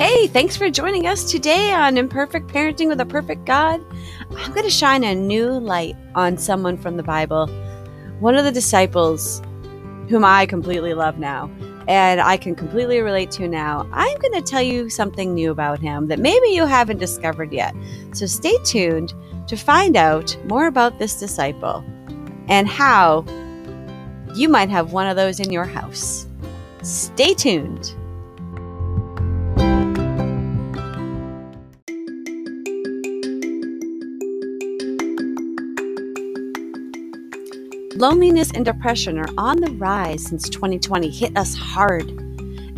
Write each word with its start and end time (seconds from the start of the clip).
Hey, 0.00 0.28
thanks 0.28 0.56
for 0.56 0.70
joining 0.70 1.06
us 1.06 1.30
today 1.30 1.74
on 1.74 1.98
Imperfect 1.98 2.48
Parenting 2.48 2.88
with 2.88 3.02
a 3.02 3.04
Perfect 3.04 3.44
God. 3.44 3.84
I'm 4.34 4.50
going 4.52 4.64
to 4.64 4.70
shine 4.70 5.04
a 5.04 5.14
new 5.14 5.50
light 5.50 5.94
on 6.14 6.38
someone 6.38 6.78
from 6.78 6.96
the 6.96 7.02
Bible, 7.02 7.48
one 8.18 8.34
of 8.34 8.46
the 8.46 8.50
disciples 8.50 9.42
whom 10.08 10.24
I 10.24 10.46
completely 10.46 10.94
love 10.94 11.18
now 11.18 11.50
and 11.86 12.18
I 12.18 12.38
can 12.38 12.54
completely 12.54 13.02
relate 13.02 13.30
to 13.32 13.46
now. 13.46 13.86
I'm 13.92 14.16
going 14.20 14.32
to 14.32 14.40
tell 14.40 14.62
you 14.62 14.88
something 14.88 15.34
new 15.34 15.50
about 15.50 15.80
him 15.80 16.06
that 16.06 16.18
maybe 16.18 16.48
you 16.48 16.64
haven't 16.64 16.96
discovered 16.96 17.52
yet. 17.52 17.74
So 18.14 18.24
stay 18.24 18.56
tuned 18.64 19.12
to 19.48 19.54
find 19.54 19.98
out 19.98 20.34
more 20.46 20.66
about 20.66 20.98
this 20.98 21.20
disciple 21.20 21.84
and 22.48 22.66
how 22.66 23.26
you 24.34 24.48
might 24.48 24.70
have 24.70 24.94
one 24.94 25.08
of 25.08 25.16
those 25.16 25.40
in 25.40 25.52
your 25.52 25.66
house. 25.66 26.26
Stay 26.80 27.34
tuned. 27.34 27.94
Loneliness 38.00 38.50
and 38.52 38.64
depression 38.64 39.18
are 39.18 39.28
on 39.36 39.60
the 39.60 39.72
rise 39.72 40.24
since 40.24 40.48
2020 40.48 41.10
hit 41.10 41.36
us 41.36 41.54
hard. 41.54 42.10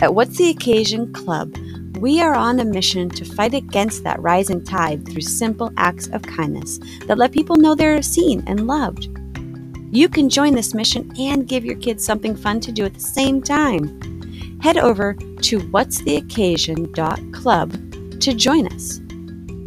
At 0.02 0.16
What's 0.16 0.36
the 0.36 0.50
Occasion 0.50 1.12
Club, 1.12 1.56
we 1.98 2.20
are 2.20 2.34
on 2.34 2.58
a 2.58 2.64
mission 2.64 3.08
to 3.10 3.24
fight 3.24 3.54
against 3.54 4.02
that 4.02 4.20
rising 4.20 4.64
tide 4.64 5.06
through 5.06 5.20
simple 5.20 5.70
acts 5.76 6.08
of 6.08 6.22
kindness 6.22 6.80
that 7.06 7.18
let 7.18 7.30
people 7.30 7.54
know 7.54 7.76
they're 7.76 8.02
seen 8.02 8.42
and 8.48 8.66
loved. 8.66 9.16
You 9.92 10.08
can 10.08 10.28
join 10.28 10.56
this 10.56 10.74
mission 10.74 11.12
and 11.16 11.46
give 11.46 11.64
your 11.64 11.76
kids 11.76 12.04
something 12.04 12.34
fun 12.34 12.58
to 12.58 12.72
do 12.72 12.84
at 12.84 12.94
the 12.94 12.98
same 12.98 13.40
time. 13.40 14.58
Head 14.60 14.76
over 14.76 15.14
to 15.14 15.60
what'stheoccasion.club 15.60 18.20
to 18.20 18.34
join 18.34 18.66
us. 18.66 19.00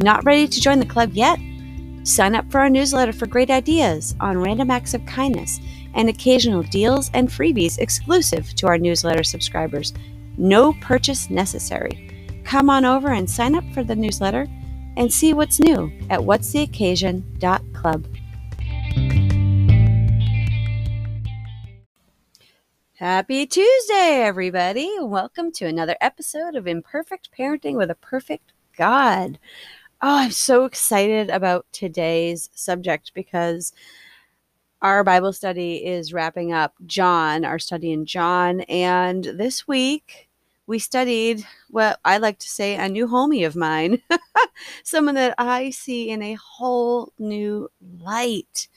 Not 0.02 0.22
ready 0.26 0.48
to 0.48 0.60
join 0.60 0.80
the 0.80 0.84
club 0.84 1.14
yet? 1.14 1.38
Sign 2.06 2.36
up 2.36 2.48
for 2.52 2.60
our 2.60 2.70
newsletter 2.70 3.12
for 3.12 3.26
great 3.26 3.50
ideas 3.50 4.14
on 4.20 4.38
random 4.38 4.70
acts 4.70 4.94
of 4.94 5.04
kindness 5.06 5.58
and 5.94 6.08
occasional 6.08 6.62
deals 6.62 7.10
and 7.14 7.28
freebies 7.28 7.80
exclusive 7.80 8.54
to 8.54 8.68
our 8.68 8.78
newsletter 8.78 9.24
subscribers. 9.24 9.92
No 10.38 10.72
purchase 10.74 11.30
necessary. 11.30 12.40
Come 12.44 12.70
on 12.70 12.84
over 12.84 13.08
and 13.08 13.28
sign 13.28 13.56
up 13.56 13.64
for 13.74 13.82
the 13.82 13.96
newsletter 13.96 14.46
and 14.96 15.12
see 15.12 15.34
what's 15.34 15.58
new 15.58 15.90
at 16.08 16.20
what'stheoccasion.club. 16.20 18.06
Happy 22.94 23.46
Tuesday, 23.48 24.22
everybody. 24.22 24.92
Welcome 25.00 25.50
to 25.54 25.66
another 25.66 25.96
episode 26.00 26.54
of 26.54 26.68
Imperfect 26.68 27.30
Parenting 27.36 27.74
with 27.74 27.90
a 27.90 27.96
Perfect 27.96 28.52
God. 28.78 29.40
Oh, 30.02 30.16
I'm 30.18 30.30
so 30.30 30.64
excited 30.64 31.30
about 31.30 31.66
today's 31.72 32.50
subject 32.54 33.12
because 33.14 33.72
our 34.82 35.02
Bible 35.02 35.32
study 35.32 35.84
is 35.84 36.12
wrapping 36.12 36.52
up 36.52 36.74
John, 36.86 37.44
our 37.44 37.58
study 37.58 37.92
in 37.92 38.04
John. 38.06 38.60
And 38.62 39.24
this 39.24 39.66
week 39.66 40.28
we 40.66 40.78
studied 40.78 41.44
what 41.70 41.98
I 42.04 42.18
like 42.18 42.38
to 42.40 42.48
say 42.48 42.76
a 42.76 42.88
new 42.88 43.06
homie 43.06 43.46
of 43.46 43.56
mine, 43.56 44.02
someone 44.84 45.14
that 45.14 45.34
I 45.38 45.70
see 45.70 46.10
in 46.10 46.22
a 46.22 46.34
whole 46.34 47.12
new 47.18 47.70
light. 48.00 48.68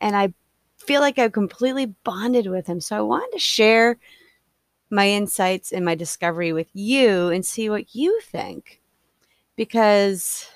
And 0.00 0.16
I 0.16 0.34
feel 0.78 1.00
like 1.00 1.18
I've 1.18 1.32
completely 1.32 1.86
bonded 2.04 2.48
with 2.48 2.66
him. 2.66 2.80
So 2.80 2.96
I 2.96 3.02
wanted 3.02 3.32
to 3.32 3.38
share 3.40 3.98
my 4.90 5.08
insights 5.08 5.72
and 5.72 5.84
my 5.84 5.94
discovery 5.94 6.52
with 6.52 6.68
you 6.74 7.28
and 7.28 7.44
see 7.46 7.70
what 7.70 7.94
you 7.94 8.20
think. 8.22 8.80
Because 9.56 10.46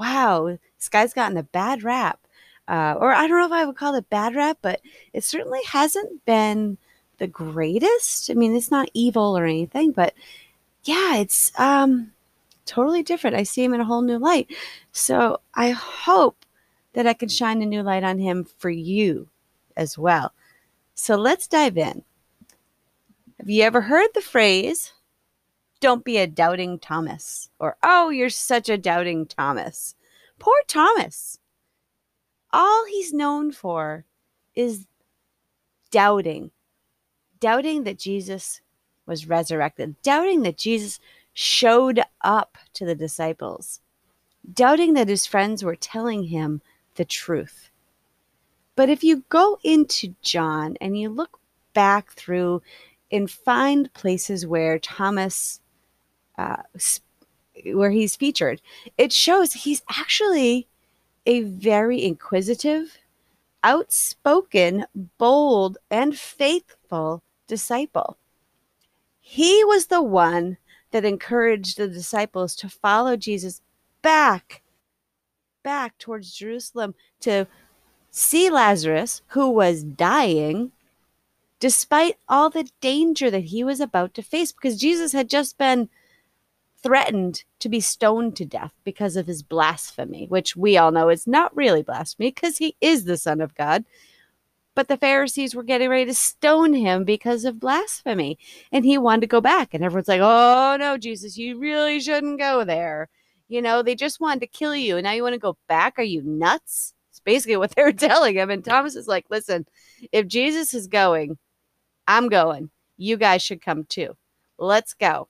wow, 0.00 0.58
this 0.78 0.88
guy's 0.88 1.12
gotten 1.12 1.36
a 1.36 1.42
bad 1.42 1.82
rap. 1.82 2.18
Uh, 2.66 2.94
or 2.98 3.12
I 3.12 3.26
don't 3.26 3.38
know 3.38 3.46
if 3.46 3.52
I 3.52 3.66
would 3.66 3.76
call 3.76 3.94
it 3.96 4.08
bad 4.08 4.34
rap, 4.34 4.58
but 4.62 4.80
it 5.12 5.24
certainly 5.24 5.60
hasn't 5.66 6.24
been 6.24 6.78
the 7.18 7.26
greatest. 7.26 8.30
I 8.30 8.34
mean, 8.34 8.56
it's 8.56 8.70
not 8.70 8.90
evil 8.94 9.36
or 9.36 9.44
anything, 9.44 9.92
but 9.92 10.14
yeah, 10.84 11.16
it's 11.16 11.52
um, 11.58 12.12
totally 12.64 13.02
different. 13.02 13.36
I 13.36 13.42
see 13.42 13.62
him 13.62 13.74
in 13.74 13.80
a 13.80 13.84
whole 13.84 14.02
new 14.02 14.18
light. 14.18 14.48
So 14.92 15.40
I 15.54 15.70
hope 15.70 16.46
that 16.94 17.06
I 17.06 17.12
can 17.12 17.28
shine 17.28 17.60
a 17.60 17.66
new 17.66 17.82
light 17.82 18.04
on 18.04 18.18
him 18.18 18.46
for 18.58 18.70
you 18.70 19.28
as 19.76 19.98
well. 19.98 20.32
So 20.94 21.16
let's 21.16 21.46
dive 21.46 21.76
in. 21.76 22.02
Have 23.38 23.50
you 23.50 23.62
ever 23.62 23.82
heard 23.82 24.08
the 24.14 24.20
phrase, 24.20 24.92
don't 25.80 26.04
be 26.04 26.18
a 26.18 26.26
doubting 26.26 26.78
Thomas. 26.78 27.50
Or, 27.58 27.76
oh, 27.82 28.10
you're 28.10 28.30
such 28.30 28.68
a 28.68 28.78
doubting 28.78 29.26
Thomas. 29.26 29.94
Poor 30.38 30.56
Thomas. 30.66 31.38
All 32.52 32.84
he's 32.86 33.12
known 33.12 33.52
for 33.52 34.04
is 34.54 34.86
doubting, 35.90 36.50
doubting 37.38 37.84
that 37.84 37.98
Jesus 37.98 38.60
was 39.06 39.28
resurrected, 39.28 40.00
doubting 40.02 40.42
that 40.42 40.58
Jesus 40.58 41.00
showed 41.32 42.02
up 42.22 42.58
to 42.74 42.84
the 42.84 42.94
disciples, 42.94 43.80
doubting 44.52 44.94
that 44.94 45.08
his 45.08 45.26
friends 45.26 45.62
were 45.62 45.76
telling 45.76 46.24
him 46.24 46.60
the 46.96 47.04
truth. 47.04 47.70
But 48.76 48.88
if 48.88 49.04
you 49.04 49.24
go 49.28 49.58
into 49.62 50.14
John 50.22 50.76
and 50.80 50.98
you 50.98 51.08
look 51.08 51.38
back 51.72 52.12
through 52.12 52.62
and 53.12 53.30
find 53.30 53.92
places 53.94 54.46
where 54.46 54.78
Thomas 54.78 55.59
uh, 56.40 56.62
where 57.74 57.90
he's 57.90 58.16
featured, 58.16 58.62
it 58.96 59.12
shows 59.12 59.52
he's 59.52 59.82
actually 59.88 60.66
a 61.26 61.42
very 61.42 62.02
inquisitive, 62.02 62.98
outspoken, 63.62 64.86
bold, 65.18 65.76
and 65.90 66.18
faithful 66.18 67.22
disciple. 67.46 68.16
He 69.20 69.62
was 69.64 69.86
the 69.86 70.02
one 70.02 70.56
that 70.92 71.04
encouraged 71.04 71.76
the 71.76 71.88
disciples 71.88 72.56
to 72.56 72.68
follow 72.68 73.16
Jesus 73.16 73.60
back, 74.02 74.62
back 75.62 75.98
towards 75.98 76.32
Jerusalem 76.32 76.94
to 77.20 77.46
see 78.10 78.50
Lazarus, 78.50 79.22
who 79.28 79.50
was 79.50 79.84
dying, 79.84 80.72
despite 81.60 82.16
all 82.28 82.50
the 82.50 82.68
danger 82.80 83.30
that 83.30 83.44
he 83.44 83.62
was 83.62 83.78
about 83.78 84.14
to 84.14 84.22
face, 84.22 84.50
because 84.52 84.80
Jesus 84.80 85.12
had 85.12 85.28
just 85.28 85.58
been 85.58 85.90
threatened 86.82 87.44
to 87.60 87.68
be 87.68 87.80
stoned 87.80 88.36
to 88.36 88.44
death 88.44 88.72
because 88.84 89.16
of 89.16 89.26
his 89.26 89.42
blasphemy, 89.42 90.26
which 90.28 90.56
we 90.56 90.76
all 90.76 90.90
know 90.90 91.08
is 91.08 91.26
not 91.26 91.54
really 91.56 91.82
blasphemy 91.82 92.28
because 92.28 92.58
he 92.58 92.76
is 92.80 93.04
the 93.04 93.16
Son 93.16 93.40
of 93.40 93.54
God. 93.54 93.84
But 94.74 94.88
the 94.88 94.96
Pharisees 94.96 95.54
were 95.54 95.62
getting 95.62 95.90
ready 95.90 96.06
to 96.06 96.14
stone 96.14 96.72
him 96.72 97.04
because 97.04 97.44
of 97.44 97.60
blasphemy. 97.60 98.38
And 98.72 98.84
he 98.84 98.98
wanted 98.98 99.22
to 99.22 99.26
go 99.26 99.40
back. 99.40 99.74
And 99.74 99.84
everyone's 99.84 100.08
like, 100.08 100.20
oh, 100.22 100.76
no, 100.78 100.96
Jesus, 100.96 101.36
you 101.36 101.58
really 101.58 102.00
shouldn't 102.00 102.38
go 102.38 102.64
there. 102.64 103.08
You 103.48 103.60
know, 103.62 103.82
they 103.82 103.94
just 103.94 104.20
wanted 104.20 104.40
to 104.40 104.46
kill 104.46 104.76
you. 104.76 104.96
And 104.96 105.04
now 105.04 105.12
you 105.12 105.22
want 105.22 105.34
to 105.34 105.40
go 105.40 105.58
back? 105.68 105.94
Are 105.98 106.04
you 106.04 106.22
nuts? 106.22 106.94
It's 107.10 107.20
basically 107.20 107.56
what 107.56 107.70
they 107.76 107.82
were 107.82 107.92
telling 107.92 108.36
him. 108.36 108.48
And 108.48 108.64
Thomas 108.64 108.94
is 108.94 109.08
like, 109.08 109.26
listen, 109.28 109.66
if 110.12 110.26
Jesus 110.26 110.72
is 110.72 110.86
going, 110.86 111.36
I'm 112.06 112.28
going. 112.28 112.70
You 112.96 113.16
guys 113.16 113.42
should 113.42 113.62
come 113.62 113.84
too. 113.84 114.16
Let's 114.58 114.94
go. 114.94 115.28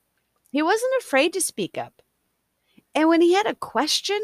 He 0.51 0.63
wasn't 0.63 0.93
afraid 1.01 1.33
to 1.35 1.41
speak 1.41 1.79
up. 1.79 2.03
And 2.95 3.09
when 3.09 3.21
he 3.21 3.35
had 3.35 3.47
a 3.47 3.55
question, 3.55 4.21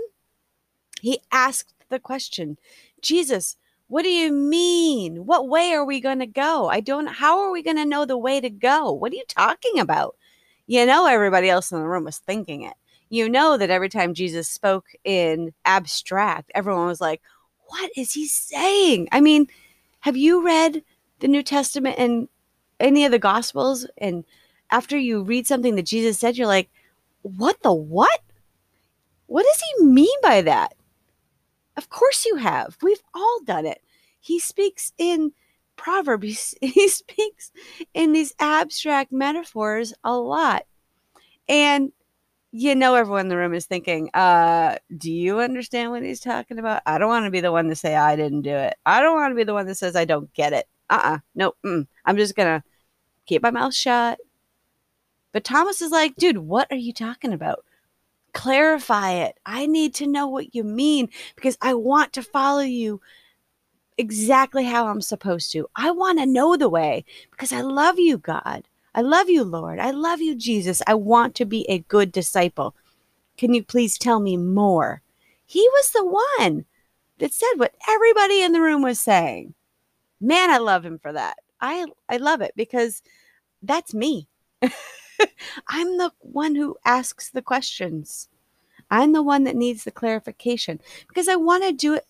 he 1.00 1.20
asked 1.30 1.74
the 1.88 2.00
question 2.00 2.58
Jesus, 3.00 3.56
what 3.88 4.02
do 4.02 4.10
you 4.10 4.32
mean? 4.32 5.26
What 5.26 5.48
way 5.48 5.72
are 5.72 5.84
we 5.84 6.00
going 6.00 6.18
to 6.18 6.26
go? 6.26 6.68
I 6.68 6.80
don't, 6.80 7.06
how 7.06 7.38
are 7.40 7.52
we 7.52 7.62
going 7.62 7.76
to 7.76 7.84
know 7.84 8.04
the 8.04 8.18
way 8.18 8.40
to 8.40 8.50
go? 8.50 8.90
What 8.90 9.12
are 9.12 9.16
you 9.16 9.24
talking 9.28 9.78
about? 9.78 10.16
You 10.66 10.84
know, 10.84 11.06
everybody 11.06 11.48
else 11.48 11.70
in 11.70 11.78
the 11.78 11.86
room 11.86 12.04
was 12.04 12.18
thinking 12.18 12.62
it. 12.62 12.74
You 13.08 13.28
know 13.28 13.56
that 13.56 13.70
every 13.70 13.88
time 13.88 14.14
Jesus 14.14 14.48
spoke 14.48 14.86
in 15.04 15.52
abstract, 15.64 16.50
everyone 16.56 16.86
was 16.86 17.00
like, 17.00 17.22
what 17.68 17.90
is 17.96 18.12
he 18.12 18.26
saying? 18.26 19.08
I 19.12 19.20
mean, 19.20 19.46
have 20.00 20.16
you 20.16 20.44
read 20.44 20.82
the 21.20 21.28
New 21.28 21.44
Testament 21.44 21.96
and 21.98 22.28
any 22.80 23.04
of 23.04 23.12
the 23.12 23.18
Gospels 23.20 23.86
and 23.98 24.24
after 24.70 24.98
you 24.98 25.22
read 25.22 25.46
something 25.46 25.76
that 25.76 25.86
Jesus 25.86 26.18
said, 26.18 26.36
you're 26.36 26.46
like, 26.46 26.70
what 27.22 27.60
the 27.62 27.72
what? 27.72 28.20
What 29.26 29.44
does 29.44 29.62
he 29.62 29.84
mean 29.84 30.16
by 30.22 30.42
that? 30.42 30.74
Of 31.76 31.88
course 31.88 32.24
you 32.24 32.36
have. 32.36 32.76
We've 32.82 33.02
all 33.14 33.40
done 33.44 33.66
it. 33.66 33.82
He 34.20 34.38
speaks 34.38 34.92
in 34.98 35.32
proverbs, 35.76 36.54
he 36.60 36.88
speaks 36.88 37.52
in 37.94 38.12
these 38.12 38.34
abstract 38.38 39.12
metaphors 39.12 39.94
a 40.04 40.16
lot. 40.16 40.64
And 41.48 41.92
you 42.52 42.74
know 42.74 42.94
everyone 42.94 43.22
in 43.22 43.28
the 43.28 43.36
room 43.36 43.54
is 43.54 43.66
thinking, 43.66 44.08
uh, 44.14 44.76
do 44.96 45.12
you 45.12 45.40
understand 45.40 45.90
what 45.90 46.02
he's 46.02 46.20
talking 46.20 46.58
about? 46.58 46.82
I 46.86 46.98
don't 46.98 47.08
want 47.08 47.26
to 47.26 47.30
be 47.30 47.40
the 47.40 47.52
one 47.52 47.68
to 47.68 47.76
say 47.76 47.94
I 47.94 48.16
didn't 48.16 48.42
do 48.42 48.54
it. 48.54 48.76
I 48.86 49.02
don't 49.02 49.14
want 49.14 49.32
to 49.32 49.36
be 49.36 49.44
the 49.44 49.52
one 49.52 49.66
that 49.66 49.74
says 49.74 49.94
I 49.94 50.06
don't 50.06 50.32
get 50.32 50.52
it. 50.52 50.66
Uh-uh. 50.88 51.18
No, 51.34 51.52
mm. 51.64 51.86
I'm 52.04 52.16
just 52.16 52.34
gonna 52.34 52.64
keep 53.26 53.42
my 53.42 53.50
mouth 53.50 53.74
shut 53.74 54.18
But 55.36 55.44
Thomas 55.44 55.82
is 55.82 55.92
like, 55.92 56.16
dude, 56.16 56.38
what 56.38 56.66
are 56.70 56.78
you 56.78 56.94
talking 56.94 57.34
about? 57.34 57.62
Clarify 58.32 59.10
it. 59.10 59.38
I 59.44 59.66
need 59.66 59.92
to 59.96 60.06
know 60.06 60.26
what 60.26 60.54
you 60.54 60.64
mean 60.64 61.10
because 61.34 61.58
I 61.60 61.74
want 61.74 62.14
to 62.14 62.22
follow 62.22 62.62
you 62.62 63.02
exactly 63.98 64.64
how 64.64 64.86
I'm 64.86 65.02
supposed 65.02 65.52
to. 65.52 65.68
I 65.76 65.90
want 65.90 66.20
to 66.20 66.24
know 66.24 66.56
the 66.56 66.70
way 66.70 67.04
because 67.30 67.52
I 67.52 67.60
love 67.60 67.98
you, 67.98 68.16
God. 68.16 68.66
I 68.94 69.02
love 69.02 69.28
you, 69.28 69.44
Lord. 69.44 69.78
I 69.78 69.90
love 69.90 70.22
you, 70.22 70.34
Jesus. 70.34 70.80
I 70.86 70.94
want 70.94 71.34
to 71.34 71.44
be 71.44 71.68
a 71.68 71.80
good 71.80 72.12
disciple. 72.12 72.74
Can 73.36 73.52
you 73.52 73.62
please 73.62 73.98
tell 73.98 74.20
me 74.20 74.38
more? 74.38 75.02
He 75.44 75.68
was 75.68 75.90
the 75.90 76.06
one 76.38 76.64
that 77.18 77.34
said 77.34 77.56
what 77.56 77.74
everybody 77.86 78.40
in 78.40 78.52
the 78.52 78.62
room 78.62 78.80
was 78.80 79.00
saying. 79.00 79.52
Man, 80.18 80.48
I 80.48 80.56
love 80.56 80.82
him 80.82 80.98
for 80.98 81.12
that. 81.12 81.36
I 81.60 81.84
I 82.08 82.16
love 82.16 82.40
it 82.40 82.54
because 82.56 83.02
that's 83.60 83.92
me. 83.92 84.28
I'm 85.68 85.98
the 85.98 86.12
one 86.20 86.54
who 86.54 86.76
asks 86.84 87.30
the 87.30 87.42
questions. 87.42 88.28
I'm 88.90 89.12
the 89.12 89.22
one 89.22 89.44
that 89.44 89.56
needs 89.56 89.84
the 89.84 89.90
clarification 89.90 90.80
because 91.08 91.28
I 91.28 91.36
want 91.36 91.64
to 91.64 91.72
do 91.72 91.94
it 91.94 92.06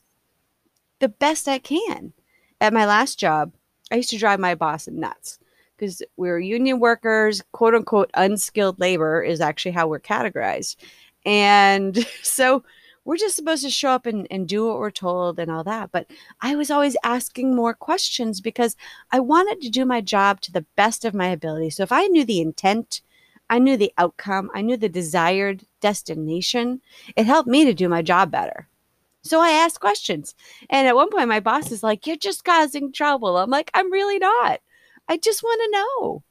the 0.99 1.09
best 1.09 1.49
I 1.49 1.59
can. 1.59 2.13
At 2.61 2.73
my 2.73 2.87
last 2.87 3.19
job, 3.19 3.53
I 3.91 3.97
used 3.97 4.11
to 4.11 4.19
drive 4.19 4.41
my 4.41 4.55
boss 4.55 4.89
nuts 4.89 5.39
because 5.77 6.03
we're 6.17 6.39
union 6.39 6.81
workers, 6.81 7.43
quote 7.53 7.75
unquote, 7.75 8.11
unskilled 8.15 8.81
labor 8.81 9.23
is 9.23 9.41
actually 9.41 9.73
how 9.73 9.89
we're 9.89 10.01
categorized. 10.01 10.77
And 11.25 12.07
so 12.23 12.65
we're 13.07 13.17
just 13.17 13.37
supposed 13.37 13.63
to 13.63 13.71
show 13.71 13.91
up 13.91 14.05
and, 14.05 14.27
and 14.33 14.49
do 14.49 14.67
what 14.67 14.79
we're 14.79 14.91
told 14.91 15.39
and 15.39 15.49
all 15.49 15.63
that. 15.63 15.93
But 15.93 16.11
I 16.41 16.57
was 16.57 16.73
always 16.73 16.97
asking 17.05 17.55
more 17.55 17.73
questions 17.73 18.41
because 18.41 18.77
I 19.13 19.21
wanted 19.21 19.63
to 19.63 19.71
do 19.71 19.87
my 19.87 20.01
job 20.01 20.41
to 20.43 20.53
the 20.53 20.67
best 20.75 21.05
of 21.05 21.15
my 21.15 21.29
ability. 21.29 21.71
So 21.71 21.85
if 21.85 21.93
I 21.93 22.09
knew 22.09 22.25
the 22.25 22.41
intent, 22.41 23.03
I 23.49 23.61
knew 23.61 23.77
the 23.77 23.93
outcome, 23.97 24.51
I 24.55 24.61
knew 24.61 24.77
the 24.77 24.89
desired 24.89 25.63
destination, 25.81 26.81
it 27.15 27.27
helped 27.27 27.49
me 27.49 27.65
to 27.65 27.73
do 27.73 27.89
my 27.89 28.03
job 28.03 28.33
better. 28.33 28.69
So 29.23 29.41
I 29.41 29.51
asked 29.51 29.79
questions. 29.79 30.35
And 30.69 30.89
at 30.89 30.97
one 30.97 31.11
point, 31.11 31.29
my 31.29 31.41
boss 31.41 31.71
is 31.71 31.85
like, 31.85 32.09
You're 32.09 32.17
just 32.17 32.45
causing 32.45 32.93
trouble. 32.93 33.37
I'm 33.39 33.51
like, 33.51 33.71
I'm 33.73 33.93
really 33.93 34.19
not. 34.19 34.61
I 35.09 35.17
just 35.17 35.45
want 35.45 35.61
to 35.63 35.79
know. 35.79 36.25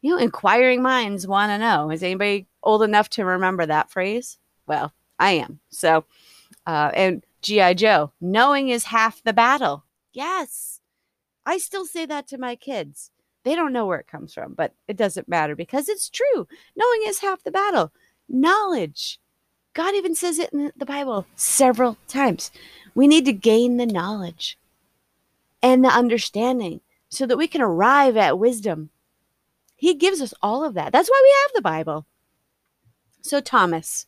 You 0.00 0.12
know, 0.12 0.18
inquiring 0.18 0.80
minds 0.80 1.26
want 1.26 1.50
to 1.50 1.58
know. 1.58 1.90
Is 1.90 2.02
anybody 2.02 2.46
old 2.62 2.82
enough 2.82 3.10
to 3.10 3.24
remember 3.24 3.66
that 3.66 3.90
phrase? 3.90 4.38
Well, 4.66 4.94
I 5.18 5.32
am. 5.32 5.60
So, 5.70 6.04
uh, 6.66 6.90
and 6.94 7.24
G.I. 7.42 7.74
Joe, 7.74 8.12
knowing 8.20 8.68
is 8.68 8.84
half 8.84 9.22
the 9.22 9.32
battle. 9.32 9.84
Yes. 10.12 10.80
I 11.44 11.58
still 11.58 11.86
say 11.86 12.06
that 12.06 12.26
to 12.28 12.38
my 12.38 12.56
kids. 12.56 13.10
They 13.44 13.54
don't 13.54 13.72
know 13.72 13.86
where 13.86 14.00
it 14.00 14.08
comes 14.08 14.34
from, 14.34 14.54
but 14.54 14.74
it 14.88 14.96
doesn't 14.96 15.28
matter 15.28 15.54
because 15.54 15.88
it's 15.88 16.10
true. 16.10 16.48
Knowing 16.76 17.02
is 17.04 17.20
half 17.20 17.44
the 17.44 17.52
battle. 17.52 17.92
Knowledge 18.28 19.20
God 19.76 19.94
even 19.94 20.14
says 20.14 20.38
it 20.38 20.54
in 20.54 20.72
the 20.74 20.86
Bible 20.86 21.26
several 21.36 21.98
times. 22.08 22.50
We 22.94 23.06
need 23.06 23.26
to 23.26 23.32
gain 23.34 23.76
the 23.76 23.84
knowledge 23.84 24.58
and 25.62 25.84
the 25.84 25.90
understanding 25.90 26.80
so 27.10 27.26
that 27.26 27.36
we 27.36 27.46
can 27.46 27.60
arrive 27.60 28.16
at 28.16 28.38
wisdom. 28.38 28.88
He 29.76 29.92
gives 29.92 30.22
us 30.22 30.32
all 30.40 30.64
of 30.64 30.72
that. 30.72 30.92
That's 30.92 31.10
why 31.10 31.20
we 31.22 31.34
have 31.42 31.50
the 31.54 31.68
Bible. 31.68 32.06
So, 33.20 33.42
Thomas, 33.42 34.06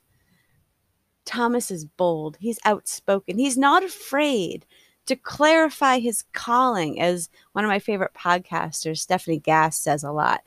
Thomas 1.28 1.70
is 1.70 1.84
bold. 1.84 2.36
He's 2.40 2.58
outspoken. 2.64 3.38
He's 3.38 3.58
not 3.58 3.84
afraid 3.84 4.64
to 5.06 5.16
clarify 5.16 5.98
his 5.98 6.25
calling, 6.32 7.00
as 7.00 7.30
one 7.52 7.64
of 7.64 7.69
my 7.69 7.78
favorite 7.78 8.12
podcasters, 8.14 8.98
Stephanie 8.98 9.38
Gass, 9.38 9.78
says 9.78 10.02
a 10.02 10.10
lot 10.10 10.42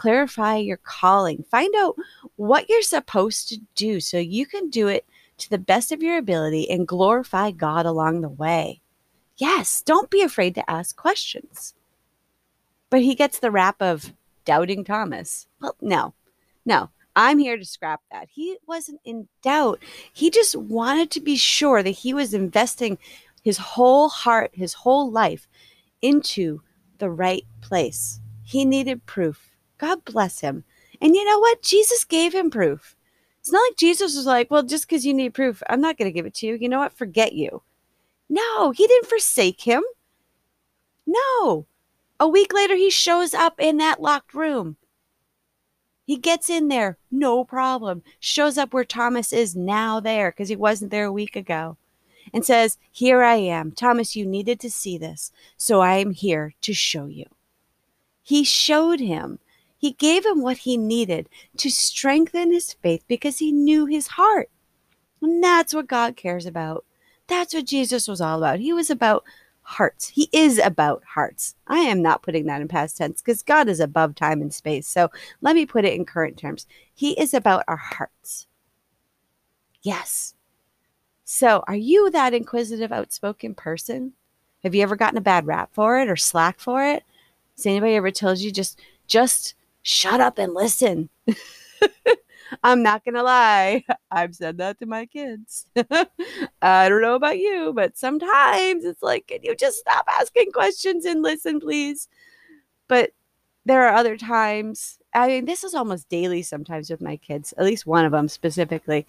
clarify 0.00 0.56
your 0.56 0.78
calling. 0.78 1.44
Find 1.50 1.74
out 1.76 1.94
what 2.36 2.70
you're 2.70 2.80
supposed 2.80 3.48
to 3.50 3.58
do 3.74 4.00
so 4.00 4.16
you 4.16 4.46
can 4.46 4.70
do 4.70 4.88
it 4.88 5.04
to 5.36 5.50
the 5.50 5.58
best 5.58 5.92
of 5.92 6.02
your 6.02 6.16
ability 6.16 6.70
and 6.70 6.88
glorify 6.88 7.50
God 7.50 7.84
along 7.84 8.22
the 8.22 8.30
way. 8.30 8.80
Yes, 9.36 9.82
don't 9.82 10.08
be 10.08 10.22
afraid 10.22 10.54
to 10.54 10.70
ask 10.70 10.96
questions. 10.96 11.74
But 12.88 13.02
he 13.02 13.14
gets 13.14 13.38
the 13.38 13.50
rap 13.50 13.76
of 13.80 14.14
doubting 14.46 14.84
Thomas. 14.84 15.46
Well, 15.60 15.76
no, 15.82 16.14
no, 16.64 16.88
I'm 17.20 17.38
here 17.38 17.58
to 17.58 17.64
scrap 17.66 18.00
that. 18.10 18.28
He 18.30 18.56
wasn't 18.66 19.02
in 19.04 19.28
doubt. 19.42 19.82
He 20.10 20.30
just 20.30 20.56
wanted 20.56 21.10
to 21.10 21.20
be 21.20 21.36
sure 21.36 21.82
that 21.82 21.90
he 21.90 22.14
was 22.14 22.32
investing 22.32 22.96
his 23.44 23.58
whole 23.58 24.08
heart, 24.08 24.52
his 24.54 24.72
whole 24.72 25.10
life 25.10 25.46
into 26.00 26.62
the 26.96 27.10
right 27.10 27.44
place. 27.60 28.20
He 28.42 28.64
needed 28.64 29.04
proof. 29.04 29.50
God 29.76 30.02
bless 30.06 30.40
him. 30.40 30.64
And 31.02 31.14
you 31.14 31.22
know 31.26 31.38
what? 31.38 31.60
Jesus 31.60 32.04
gave 32.04 32.34
him 32.34 32.48
proof. 32.48 32.96
It's 33.40 33.52
not 33.52 33.60
like 33.68 33.76
Jesus 33.76 34.16
was 34.16 34.24
like, 34.24 34.50
well, 34.50 34.62
just 34.62 34.88
because 34.88 35.04
you 35.04 35.12
need 35.12 35.34
proof, 35.34 35.62
I'm 35.68 35.82
not 35.82 35.98
going 35.98 36.08
to 36.08 36.14
give 36.14 36.24
it 36.24 36.32
to 36.36 36.46
you. 36.46 36.54
You 36.54 36.70
know 36.70 36.78
what? 36.78 36.96
Forget 36.96 37.34
you. 37.34 37.60
No, 38.30 38.70
he 38.70 38.86
didn't 38.86 39.10
forsake 39.10 39.60
him. 39.60 39.82
No. 41.06 41.66
A 42.18 42.26
week 42.26 42.54
later, 42.54 42.76
he 42.76 42.88
shows 42.88 43.34
up 43.34 43.56
in 43.58 43.76
that 43.76 44.00
locked 44.00 44.32
room. 44.32 44.78
He 46.06 46.16
gets 46.16 46.50
in 46.50 46.68
there, 46.68 46.98
no 47.10 47.44
problem. 47.44 48.02
Shows 48.18 48.58
up 48.58 48.72
where 48.72 48.84
Thomas 48.84 49.32
is 49.32 49.54
now 49.54 50.00
there 50.00 50.30
because 50.30 50.48
he 50.48 50.56
wasn't 50.56 50.90
there 50.90 51.04
a 51.04 51.12
week 51.12 51.36
ago 51.36 51.76
and 52.32 52.44
says, 52.44 52.78
Here 52.90 53.22
I 53.22 53.36
am. 53.36 53.72
Thomas, 53.72 54.16
you 54.16 54.26
needed 54.26 54.58
to 54.60 54.70
see 54.70 54.98
this, 54.98 55.30
so 55.56 55.80
I 55.80 55.96
am 55.96 56.12
here 56.12 56.54
to 56.62 56.74
show 56.74 57.06
you. 57.06 57.26
He 58.22 58.44
showed 58.44 59.00
him 59.00 59.38
he 59.80 59.92
gave 59.92 60.26
him 60.26 60.42
what 60.42 60.58
he 60.58 60.76
needed 60.76 61.28
to 61.56 61.70
strengthen 61.70 62.52
his 62.52 62.74
faith 62.74 63.02
because 63.08 63.38
he 63.38 63.50
knew 63.50 63.86
his 63.86 64.08
heart. 64.08 64.50
And 65.22 65.42
that's 65.42 65.72
what 65.72 65.86
God 65.86 66.16
cares 66.16 66.44
about. 66.44 66.84
That's 67.28 67.54
what 67.54 67.64
Jesus 67.64 68.06
was 68.06 68.20
all 68.20 68.38
about. 68.38 68.58
He 68.58 68.74
was 68.74 68.90
about 68.90 69.24
hearts. 69.70 70.08
He 70.08 70.28
is 70.32 70.58
about 70.58 71.04
hearts. 71.04 71.54
I 71.66 71.78
am 71.78 72.02
not 72.02 72.22
putting 72.22 72.46
that 72.46 72.60
in 72.60 72.68
past 72.68 72.96
tense 72.96 73.22
because 73.22 73.42
God 73.42 73.68
is 73.68 73.78
above 73.78 74.14
time 74.14 74.42
and 74.42 74.52
space. 74.52 74.88
So 74.88 75.10
let 75.40 75.54
me 75.54 75.64
put 75.64 75.84
it 75.84 75.94
in 75.94 76.04
current 76.04 76.36
terms. 76.36 76.66
He 76.92 77.12
is 77.12 77.32
about 77.32 77.64
our 77.68 77.76
hearts. 77.76 78.48
Yes. 79.82 80.34
So 81.24 81.62
are 81.68 81.76
you 81.76 82.10
that 82.10 82.34
inquisitive, 82.34 82.90
outspoken 82.90 83.54
person? 83.54 84.12
Have 84.64 84.74
you 84.74 84.82
ever 84.82 84.96
gotten 84.96 85.18
a 85.18 85.22
bad 85.22 85.46
rap 85.46 85.70
for 85.72 86.00
it 86.00 86.08
or 86.08 86.16
slack 86.16 86.58
for 86.58 86.84
it? 86.84 87.04
Has 87.56 87.64
anybody 87.64 87.94
ever 87.94 88.10
told 88.10 88.38
you 88.38 88.50
just 88.50 88.80
just 89.06 89.54
shut 89.82 90.20
up 90.20 90.38
and 90.38 90.52
listen. 90.52 91.08
I'm 92.62 92.82
not 92.82 93.04
going 93.04 93.14
to 93.14 93.22
lie. 93.22 93.84
I've 94.10 94.34
said 94.34 94.58
that 94.58 94.78
to 94.80 94.86
my 94.86 95.06
kids. 95.06 95.66
I 96.62 96.88
don't 96.88 97.02
know 97.02 97.14
about 97.14 97.38
you, 97.38 97.72
but 97.74 97.96
sometimes 97.96 98.84
it's 98.84 99.02
like, 99.02 99.26
can 99.28 99.42
you 99.42 99.54
just 99.54 99.78
stop 99.78 100.06
asking 100.08 100.52
questions 100.52 101.04
and 101.04 101.22
listen, 101.22 101.60
please? 101.60 102.08
But 102.88 103.10
there 103.64 103.86
are 103.86 103.94
other 103.94 104.16
times, 104.16 104.98
I 105.14 105.28
mean, 105.28 105.44
this 105.44 105.64
is 105.64 105.74
almost 105.74 106.08
daily 106.08 106.42
sometimes 106.42 106.90
with 106.90 107.00
my 107.00 107.16
kids, 107.16 107.54
at 107.56 107.64
least 107.64 107.86
one 107.86 108.04
of 108.04 108.12
them 108.12 108.28
specifically. 108.28 109.06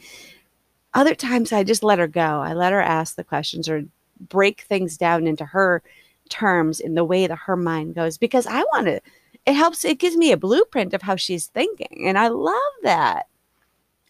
Other 0.93 1.15
times 1.15 1.53
I 1.53 1.63
just 1.63 1.83
let 1.83 2.00
her 2.00 2.07
go. 2.07 2.41
I 2.41 2.53
let 2.53 2.74
her 2.74 2.81
ask 2.81 3.15
the 3.15 3.24
questions 3.24 3.69
or 3.69 3.86
break 4.29 4.62
things 4.62 4.98
down 4.98 5.25
into 5.25 5.45
her 5.45 5.81
terms 6.29 6.79
in 6.79 6.95
the 6.95 7.03
way 7.03 7.27
that 7.27 7.38
her 7.38 7.57
mind 7.57 7.95
goes 7.95 8.17
because 8.17 8.45
I 8.45 8.62
want 8.74 8.88
to 8.88 9.01
it 9.45 9.53
helps 9.53 9.83
it 9.86 10.00
gives 10.00 10.15
me 10.15 10.31
a 10.31 10.38
blueprint 10.38 10.93
of 10.93 11.01
how 11.01 11.15
she's 11.15 11.48
thinking 11.48 12.05
and 12.07 12.17
i 12.17 12.27
love 12.27 12.55
that 12.83 13.27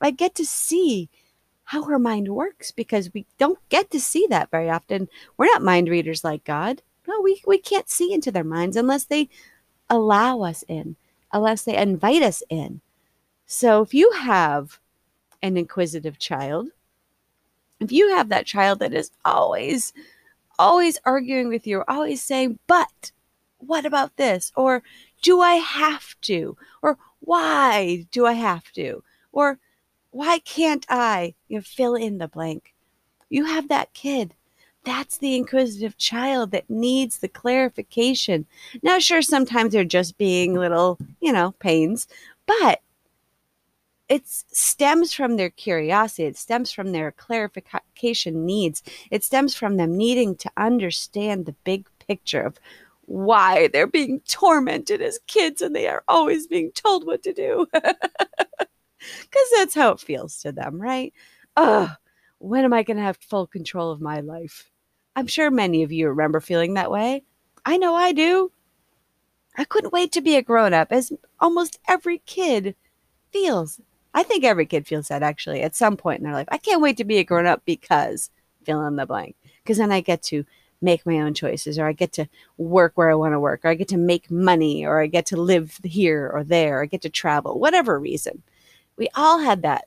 i 0.02 0.12
get 0.12 0.36
to 0.36 0.46
see 0.46 1.10
how 1.66 1.84
her 1.84 2.00
mind 2.00 2.28
works 2.28 2.72
because 2.72 3.14
we 3.14 3.26
don't 3.38 3.60
get 3.70 3.90
to 3.92 4.00
see 4.00 4.28
that 4.30 4.52
very 4.52 4.70
often 4.70 5.08
we're 5.38 5.46
not 5.46 5.64
mind 5.64 5.88
readers 5.88 6.24
like 6.24 6.44
god 6.44 6.82
no 7.08 7.22
we, 7.22 7.42
we 7.46 7.58
can't 7.58 7.90
see 7.90 8.14
into 8.14 8.32
their 8.32 8.44
minds 8.44 8.76
unless 8.76 9.06
they 9.06 9.30
allow 9.90 10.42
us 10.42 10.64
in 10.68 10.96
unless 11.32 11.64
they 11.64 11.76
invite 11.76 12.22
us 12.22 12.44
in 12.50 12.82
so 13.46 13.82
if 13.82 13.94
you 13.94 14.12
have 14.12 14.80
an 15.42 15.58
inquisitive 15.58 16.20
child 16.20 16.70
if 17.80 17.92
you 17.92 18.10
have 18.16 18.30
that 18.30 18.46
child 18.46 18.80
that 18.80 18.94
is 18.94 19.12
always 19.26 19.94
always 20.60 21.00
arguing 21.06 21.48
with 21.48 21.66
you 21.66 21.84
always 21.88 22.22
saying 22.22 22.60
but 22.68 23.12
what 23.60 23.86
about 23.86 24.18
this 24.18 24.52
or 24.56 24.84
do 25.22 25.42
I 25.42 25.56
have 25.56 26.16
to? 26.22 26.58
Or 26.82 26.98
why 27.20 28.08
do 28.12 28.26
I 28.26 28.34
have 28.34 28.72
to? 28.74 29.04
Or 29.32 29.60
why 30.12 30.40
can't 30.40 30.86
I? 30.90 31.34
You 31.48 31.58
know, 31.58 31.62
fill 31.62 31.96
in 31.96 32.18
the 32.18 32.28
blank. 32.28 32.74
You 33.30 33.46
have 33.46 33.70
that 33.70 33.94
kid. 33.94 34.34
That's 34.84 35.18
the 35.18 35.36
inquisitive 35.36 35.98
child 35.98 36.52
that 36.52 36.70
needs 36.70 37.20
the 37.20 37.28
clarification. 37.28 38.46
Now, 38.82 39.00
sure, 39.00 39.22
sometimes 39.22 39.74
they're 39.74 39.84
just 39.84 40.18
being 40.18 40.56
little, 40.56 40.98
you 41.20 41.32
know, 41.32 41.54
pains, 41.60 42.08
but 42.46 42.82
it 44.10 44.28
stems 44.28 45.14
from 45.14 45.38
their 45.38 45.50
curiosity. 45.50 46.26
It 46.26 46.38
stems 46.38 46.72
from 46.72 46.92
their 46.92 47.12
clarification 47.12 48.46
needs. 48.46 48.84
It 49.10 49.24
stems 49.24 49.56
from 49.56 49.78
them 49.78 49.96
needing 49.96 50.36
to 50.38 50.52
understand 50.58 51.46
the 51.46 51.56
big 51.64 51.88
picture 52.00 52.42
of 52.42 52.60
why 53.06 53.68
they're 53.68 53.88
being 53.88 54.20
tormented 54.28 55.02
as 55.02 55.20
kids 55.28 55.62
and 55.62 55.76
they 55.76 55.88
are 55.88 56.04
always 56.08 56.48
being 56.48 56.72
told 56.72 57.06
what 57.06 57.24
to 57.24 57.34
do. 57.34 57.68
Because 59.22 59.48
that's 59.58 59.76
how 59.76 59.92
it 59.92 60.00
feels 60.00 60.42
to 60.42 60.52
them, 60.52 60.82
right? 60.82 61.14
Ugh, 61.58 61.90
when 62.40 62.66
am 62.66 62.74
I 62.74 62.84
going 62.84 62.98
to 62.98 63.04
have 63.04 63.18
full 63.18 63.48
control 63.48 63.92
of 63.92 64.02
my 64.02 64.20
life? 64.20 64.70
I'm 65.16 65.28
sure 65.28 65.52
many 65.52 65.84
of 65.84 65.92
you 65.92 66.08
remember 66.10 66.40
feeling 66.40 66.76
that 66.76 66.92
way. 66.92 67.24
I 67.66 67.78
know 67.78 67.96
I 67.96 68.12
do. 68.12 68.52
I 69.58 69.66
couldn't 69.66 69.94
wait 69.94 70.12
to 70.14 70.22
be 70.22 70.38
a 70.38 70.42
grown 70.42 70.74
up, 70.74 70.92
as 70.92 71.12
almost 71.40 71.80
every 71.88 72.20
kid 72.20 72.76
feels. 73.32 73.82
I 74.14 74.24
think 74.24 74.44
every 74.44 74.66
kid 74.66 74.88
feels 74.88 75.08
that 75.10 75.24
actually 75.24 75.62
at 75.62 75.76
some 75.76 75.98
point 75.98 76.20
in 76.20 76.26
their 76.26 76.34
life. 76.34 76.48
I 76.50 76.58
can't 76.58 76.82
wait 76.82 76.98
to 76.98 77.04
be 77.04 77.18
a 77.18 77.24
grown 77.24 77.46
up 77.46 77.64
because 77.66 78.30
fill 78.66 78.86
in 78.86 78.96
the 78.96 79.06
blank. 79.06 79.36
Because 79.64 79.78
then 79.78 79.92
I 79.92 80.02
get 80.02 80.22
to 80.24 80.46
make 80.82 81.06
my 81.06 81.20
own 81.20 81.34
choices 81.34 81.78
or 81.78 81.86
I 81.86 81.94
get 81.94 82.12
to 82.14 82.28
work 82.58 82.94
where 82.96 83.12
I 83.12 83.16
want 83.16 83.34
to 83.34 83.40
work 83.40 83.62
or 83.64 83.70
I 83.70 83.76
get 83.76 83.88
to 83.90 83.98
make 83.98 84.32
money 84.32 84.86
or 84.86 85.02
I 85.02 85.08
get 85.08 85.28
to 85.28 85.38
live 85.38 85.80
here 85.84 86.30
or 86.34 86.44
there 86.44 86.80
or 86.80 86.84
I 86.84 86.88
get 86.88 87.02
to 87.04 87.10
travel, 87.10 87.60
whatever 87.60 88.00
reason. 88.00 88.44
We 89.02 89.10
all 89.16 89.40
had 89.40 89.64
that 89.64 89.86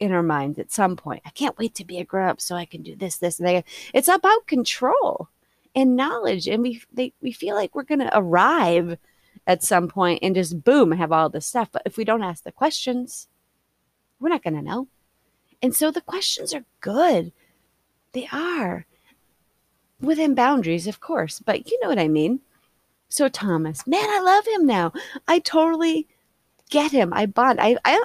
in 0.00 0.10
our 0.10 0.22
minds 0.22 0.58
at 0.58 0.72
some 0.72 0.96
point. 0.96 1.20
I 1.26 1.28
can't 1.28 1.58
wait 1.58 1.74
to 1.74 1.84
be 1.84 1.98
a 1.98 2.06
grown 2.06 2.30
up 2.30 2.40
so 2.40 2.56
I 2.56 2.64
can 2.64 2.82
do 2.82 2.96
this, 2.96 3.18
this, 3.18 3.38
and 3.38 3.46
that. 3.46 3.64
It's 3.92 4.08
about 4.08 4.46
control 4.46 5.28
and 5.74 5.94
knowledge. 5.94 6.48
And 6.48 6.62
we 6.62 6.80
they, 6.90 7.12
we 7.20 7.32
feel 7.32 7.54
like 7.54 7.74
we're 7.74 7.82
gonna 7.82 8.08
arrive 8.14 8.96
at 9.46 9.62
some 9.62 9.88
point 9.88 10.20
and 10.22 10.34
just 10.34 10.64
boom, 10.64 10.92
have 10.92 11.12
all 11.12 11.28
this 11.28 11.44
stuff. 11.44 11.68
But 11.70 11.82
if 11.84 11.98
we 11.98 12.04
don't 12.04 12.22
ask 12.22 12.44
the 12.44 12.50
questions, 12.50 13.28
we're 14.18 14.30
not 14.30 14.42
gonna 14.42 14.62
know. 14.62 14.88
And 15.60 15.76
so 15.76 15.90
the 15.90 16.00
questions 16.00 16.54
are 16.54 16.64
good. 16.80 17.30
They 18.12 18.26
are 18.32 18.86
within 20.00 20.34
boundaries, 20.34 20.86
of 20.86 20.98
course, 20.98 21.40
but 21.40 21.70
you 21.70 21.78
know 21.82 21.90
what 21.90 21.98
I 21.98 22.08
mean. 22.08 22.40
So 23.10 23.28
Thomas, 23.28 23.86
man, 23.86 24.08
I 24.08 24.20
love 24.20 24.46
him 24.46 24.64
now. 24.64 24.94
I 25.28 25.40
totally 25.40 26.08
get 26.70 26.90
him. 26.90 27.12
I 27.12 27.26
bond. 27.26 27.60
I, 27.60 27.76
I 27.84 28.02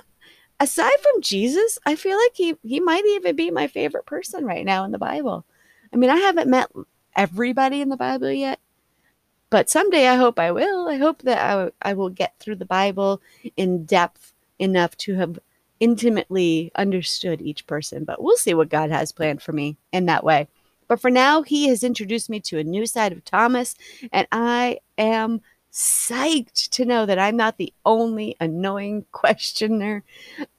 aside 0.60 1.00
from 1.02 1.22
Jesus, 1.22 1.80
I 1.86 1.96
feel 1.96 2.18
like 2.18 2.36
he 2.36 2.56
he 2.64 2.80
might 2.80 3.06
even 3.06 3.36
be 3.36 3.52
my 3.52 3.68
favorite 3.68 4.06
person 4.06 4.46
right 4.46 4.66
now 4.66 4.84
in 4.84 4.92
the 4.92 4.98
Bible. 4.98 5.46
I 5.94 5.98
mean, 5.98 6.10
I 6.10 6.18
haven't 6.18 6.50
met 6.50 6.72
everybody 7.16 7.82
in 7.82 7.90
the 7.90 7.98
Bible 7.98 8.32
yet, 8.32 8.60
but 9.50 9.70
someday 9.70 10.08
I 10.08 10.16
hope 10.16 10.40
I 10.40 10.52
will. 10.52 10.88
I 10.88 10.98
hope 10.98 11.24
that 11.24 11.40
I, 11.40 11.72
I 11.82 11.94
will 11.94 12.10
get 12.10 12.38
through 12.40 12.58
the 12.58 12.66
Bible 12.66 13.22
in 13.58 13.86
depth 13.86 14.34
enough 14.60 14.96
to 14.98 15.16
have 15.16 15.40
intimately 15.80 16.72
understood 16.76 17.42
each 17.42 17.66
person. 17.66 18.04
But 18.04 18.22
we'll 18.22 18.38
see 18.38 18.54
what 18.54 18.70
God 18.70 18.92
has 18.92 19.12
planned 19.12 19.42
for 19.42 19.54
me 19.54 19.78
in 19.92 20.06
that 20.06 20.24
way. 20.24 20.48
But 20.88 21.00
for 21.00 21.12
now, 21.12 21.44
he 21.44 21.68
has 21.70 21.84
introduced 21.84 22.30
me 22.30 22.40
to 22.42 22.58
a 22.58 22.64
new 22.64 22.86
side 22.86 23.12
of 23.12 23.24
Thomas, 23.24 23.76
and 24.12 24.28
I 24.32 24.80
am 24.98 25.42
psyched 25.72 26.70
to 26.70 26.86
know 26.86 27.06
that 27.06 27.20
I'm 27.20 27.38
not 27.38 27.58
the 27.58 27.74
only 27.86 28.36
annoying 28.40 29.06
questioner. 29.12 30.04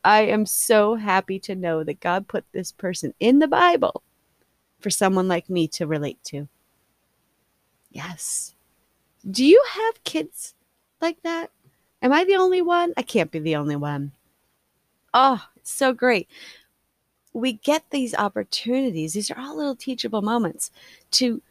I 0.05 0.23
am 0.23 0.47
so 0.47 0.95
happy 0.95 1.39
to 1.41 1.55
know 1.55 1.85
that 1.85 2.01
God 2.01 2.29
put 2.29 2.45
this 2.53 2.73
person 2.73 3.15
in 3.21 3.39
the 3.39 3.49
Bible 3.49 4.03
for 4.81 4.91
someone 4.91 5.29
like 5.29 5.51
me 5.51 5.69
to 5.69 5.87
relate 5.87 6.23
to. 6.25 6.49
Yes. 7.91 8.55
Do 9.31 9.45
you 9.45 9.63
have 9.69 10.05
kids 10.05 10.55
like 11.01 11.23
that? 11.23 11.51
Am 12.03 12.13
I 12.13 12.25
the 12.25 12.37
only 12.37 12.63
one? 12.63 12.95
I 12.97 13.03
can't 13.03 13.31
be 13.31 13.41
the 13.41 13.57
only 13.57 13.77
one. 13.77 14.13
Oh, 15.13 15.45
it's 15.57 15.73
so 15.73 15.93
great 15.93 16.29
we 17.33 17.53
get 17.53 17.85
these 17.91 18.15
opportunities. 18.15 19.13
These 19.13 19.31
are 19.31 19.39
all 19.39 19.57
little 19.57 19.77
teachable 19.77 20.23
moments 20.23 20.71
to, 21.13 21.43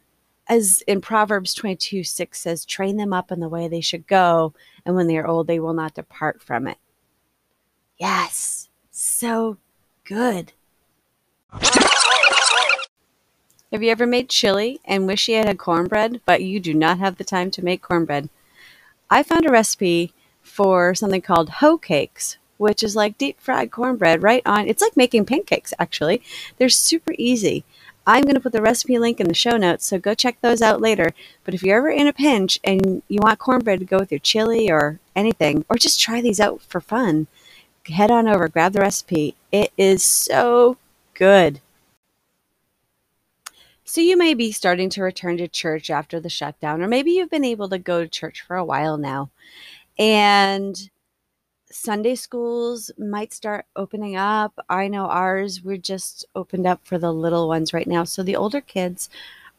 as 0.50 0.82
in 0.88 1.00
Proverbs 1.00 1.54
22 1.54 2.02
6 2.02 2.38
says, 2.38 2.64
train 2.64 2.96
them 2.96 3.12
up 3.12 3.30
in 3.30 3.38
the 3.38 3.48
way 3.48 3.68
they 3.68 3.80
should 3.80 4.06
go, 4.08 4.52
and 4.84 4.96
when 4.96 5.06
they 5.06 5.16
are 5.16 5.26
old, 5.26 5.46
they 5.46 5.60
will 5.60 5.72
not 5.72 5.94
depart 5.94 6.42
from 6.42 6.66
it. 6.66 6.76
Yes, 7.96 8.68
so 8.90 9.58
good. 10.04 10.52
Have 13.72 13.84
you 13.84 13.90
ever 13.90 14.06
made 14.06 14.28
chili 14.28 14.80
and 14.84 15.06
wish 15.06 15.28
you 15.28 15.36
had 15.36 15.46
had 15.46 15.58
cornbread, 15.58 16.20
but 16.26 16.42
you 16.42 16.58
do 16.58 16.74
not 16.74 16.98
have 16.98 17.16
the 17.16 17.24
time 17.24 17.52
to 17.52 17.64
make 17.64 17.80
cornbread? 17.80 18.28
I 19.08 19.22
found 19.22 19.46
a 19.46 19.52
recipe 19.52 20.12
for 20.42 20.96
something 20.96 21.22
called 21.22 21.48
hoe 21.48 21.78
cakes, 21.78 22.38
which 22.56 22.82
is 22.82 22.96
like 22.96 23.16
deep 23.16 23.40
fried 23.40 23.70
cornbread 23.70 24.24
right 24.24 24.42
on. 24.44 24.66
It's 24.66 24.82
like 24.82 24.96
making 24.96 25.26
pancakes, 25.26 25.72
actually. 25.78 26.22
They're 26.58 26.68
super 26.68 27.14
easy. 27.16 27.64
I'm 28.06 28.22
going 28.22 28.34
to 28.34 28.40
put 28.40 28.52
the 28.52 28.62
recipe 28.62 28.98
link 28.98 29.20
in 29.20 29.28
the 29.28 29.34
show 29.34 29.56
notes, 29.56 29.86
so 29.86 29.98
go 29.98 30.14
check 30.14 30.40
those 30.40 30.62
out 30.62 30.80
later. 30.80 31.12
But 31.44 31.54
if 31.54 31.62
you're 31.62 31.78
ever 31.78 31.90
in 31.90 32.06
a 32.06 32.12
pinch 32.12 32.58
and 32.64 33.02
you 33.08 33.20
want 33.22 33.38
cornbread 33.38 33.80
to 33.80 33.84
go 33.84 33.98
with 33.98 34.10
your 34.10 34.20
chili 34.20 34.70
or 34.70 34.98
anything, 35.14 35.64
or 35.68 35.76
just 35.76 36.00
try 36.00 36.20
these 36.20 36.40
out 36.40 36.62
for 36.62 36.80
fun, 36.80 37.26
head 37.86 38.10
on 38.10 38.28
over, 38.28 38.48
grab 38.48 38.72
the 38.72 38.80
recipe. 38.80 39.34
It 39.52 39.72
is 39.76 40.02
so 40.02 40.76
good. 41.14 41.60
So 43.84 44.00
you 44.00 44.16
may 44.16 44.34
be 44.34 44.52
starting 44.52 44.88
to 44.90 45.02
return 45.02 45.36
to 45.38 45.48
church 45.48 45.90
after 45.90 46.20
the 46.20 46.28
shutdown, 46.28 46.80
or 46.80 46.88
maybe 46.88 47.10
you've 47.10 47.30
been 47.30 47.44
able 47.44 47.68
to 47.70 47.78
go 47.78 48.02
to 48.02 48.08
church 48.08 48.40
for 48.40 48.56
a 48.56 48.64
while 48.64 48.96
now. 48.96 49.30
And 49.98 50.90
Sunday 51.72 52.16
schools 52.16 52.90
might 52.98 53.32
start 53.32 53.64
opening 53.76 54.16
up. 54.16 54.58
I 54.68 54.88
know 54.88 55.06
ours, 55.06 55.62
we're 55.62 55.76
just 55.76 56.24
opened 56.34 56.66
up 56.66 56.80
for 56.84 56.98
the 56.98 57.12
little 57.12 57.46
ones 57.46 57.72
right 57.72 57.86
now. 57.86 58.02
So 58.02 58.22
the 58.22 58.34
older 58.34 58.60
kids 58.60 59.08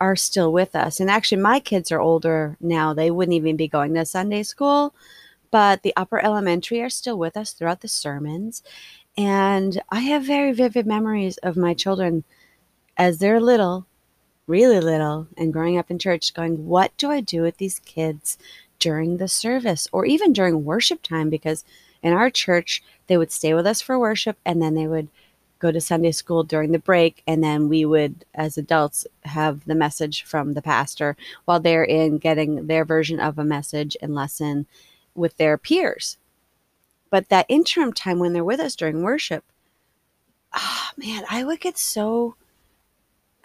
are 0.02 0.18
still 0.18 0.52
with 0.52 0.76
us. 0.76 1.00
And 1.00 1.10
actually, 1.10 1.42
my 1.42 1.60
kids 1.60 1.92
are 1.92 2.02
older 2.02 2.58
now. 2.60 2.94
They 2.94 3.12
wouldn't 3.12 3.36
even 3.36 3.56
be 3.56 3.68
going 3.68 3.94
to 3.94 4.06
Sunday 4.06 4.44
school, 4.44 4.94
but 5.52 5.84
the 5.84 5.94
upper 5.96 6.20
elementary 6.24 6.82
are 6.82 6.90
still 6.90 7.18
with 7.18 7.38
us 7.38 7.54
throughout 7.54 7.80
the 7.80 7.88
sermons. 7.88 8.62
And 9.18 9.82
I 9.90 10.02
have 10.02 10.24
very 10.26 10.52
vivid 10.52 10.86
memories 10.86 11.38
of 11.38 11.56
my 11.56 11.74
children 11.74 12.26
as 12.98 13.20
they're 13.20 13.40
little, 13.40 13.86
really 14.48 14.82
little, 14.82 15.28
and 15.38 15.54
growing 15.54 15.78
up 15.78 15.90
in 15.90 15.98
church, 15.98 16.34
going, 16.34 16.68
What 16.68 16.96
do 16.98 17.10
I 17.10 17.22
do 17.22 17.42
with 17.42 17.58
these 17.58 17.80
kids 17.80 18.38
during 18.80 19.16
the 19.16 19.30
service 19.30 19.88
or 19.94 20.06
even 20.06 20.34
during 20.34 20.66
worship 20.66 21.02
time? 21.04 21.30
Because 21.30 21.64
in 22.04 22.14
our 22.14 22.30
church, 22.30 22.84
they 23.08 23.18
would 23.18 23.32
stay 23.32 23.54
with 23.54 23.68
us 23.68 23.82
for 23.82 24.00
worship 24.00 24.38
and 24.46 24.62
then 24.62 24.76
they 24.76 24.88
would 24.88 25.10
go 25.60 25.72
to 25.72 25.80
Sunday 25.80 26.12
school 26.12 26.44
during 26.44 26.72
the 26.72 26.80
break. 26.80 27.22
And 27.28 27.44
then 27.44 27.70
we 27.70 27.86
would, 27.86 28.26
as 28.34 28.58
adults, 28.58 29.06
have 29.24 29.64
the 29.66 29.76
message 29.76 30.24
from 30.24 30.54
the 30.54 30.62
pastor 30.62 31.16
while 31.46 31.60
they're 31.60 31.84
in 31.84 32.18
getting 32.18 32.68
their 32.68 32.84
version 32.84 33.20
of 33.20 33.38
a 33.38 33.44
message 33.44 33.96
and 34.02 34.16
lesson 34.16 34.66
with 35.14 35.38
their 35.38 35.58
peers. 35.58 36.18
But 37.10 37.30
that 37.30 37.46
interim 37.48 37.94
time 37.94 38.20
when 38.20 38.34
they're 38.34 38.44
with 38.44 38.60
us 38.60 38.76
during 38.76 39.04
worship, 39.04 39.44
oh 40.54 40.90
man, 40.98 41.24
I 41.30 41.44
would 41.44 41.60
get 41.60 41.78
so 41.78 42.36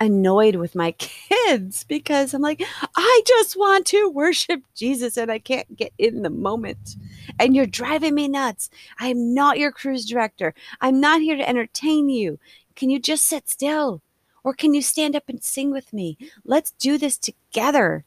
annoyed 0.01 0.57
with 0.57 0.75
my 0.75 0.93
kids 0.99 1.85
because 1.85 2.35
I'm 2.35 2.43
like, 2.43 2.63
I 2.97 3.23
just 3.27 3.57
want 3.59 3.87
to 3.87 4.09
worship 4.09 4.63
Jesus 4.75 5.17
and 5.17 5.31
I 5.31 5.39
can't 5.39 5.77
get 5.77 5.93
in 5.99 6.23
the 6.23 6.31
moment. 6.31 6.97
And 7.39 7.55
you're 7.55 7.67
driving 7.67 8.15
me 8.15 8.29
nuts. 8.29 8.71
I 8.99 9.09
am 9.09 9.35
not 9.35 9.59
your 9.59 9.73
cruise 9.73 10.07
director. 10.07 10.55
I'm 10.81 11.01
not 11.01 11.21
here 11.21 11.37
to 11.37 11.49
entertain 11.49 12.09
you. 12.09 12.39
Can 12.75 12.91
you 12.91 12.99
just 12.99 13.25
sit 13.25 13.49
still? 13.49 14.03
Or 14.45 14.55
can 14.55 14.75
you 14.75 14.83
stand 14.83 15.17
up 15.17 15.29
and 15.29 15.43
sing 15.43 15.73
with 15.73 15.93
me? 15.93 16.17
Let's 16.45 16.71
do 16.73 16.99
this 16.99 17.19
together. 17.19 18.05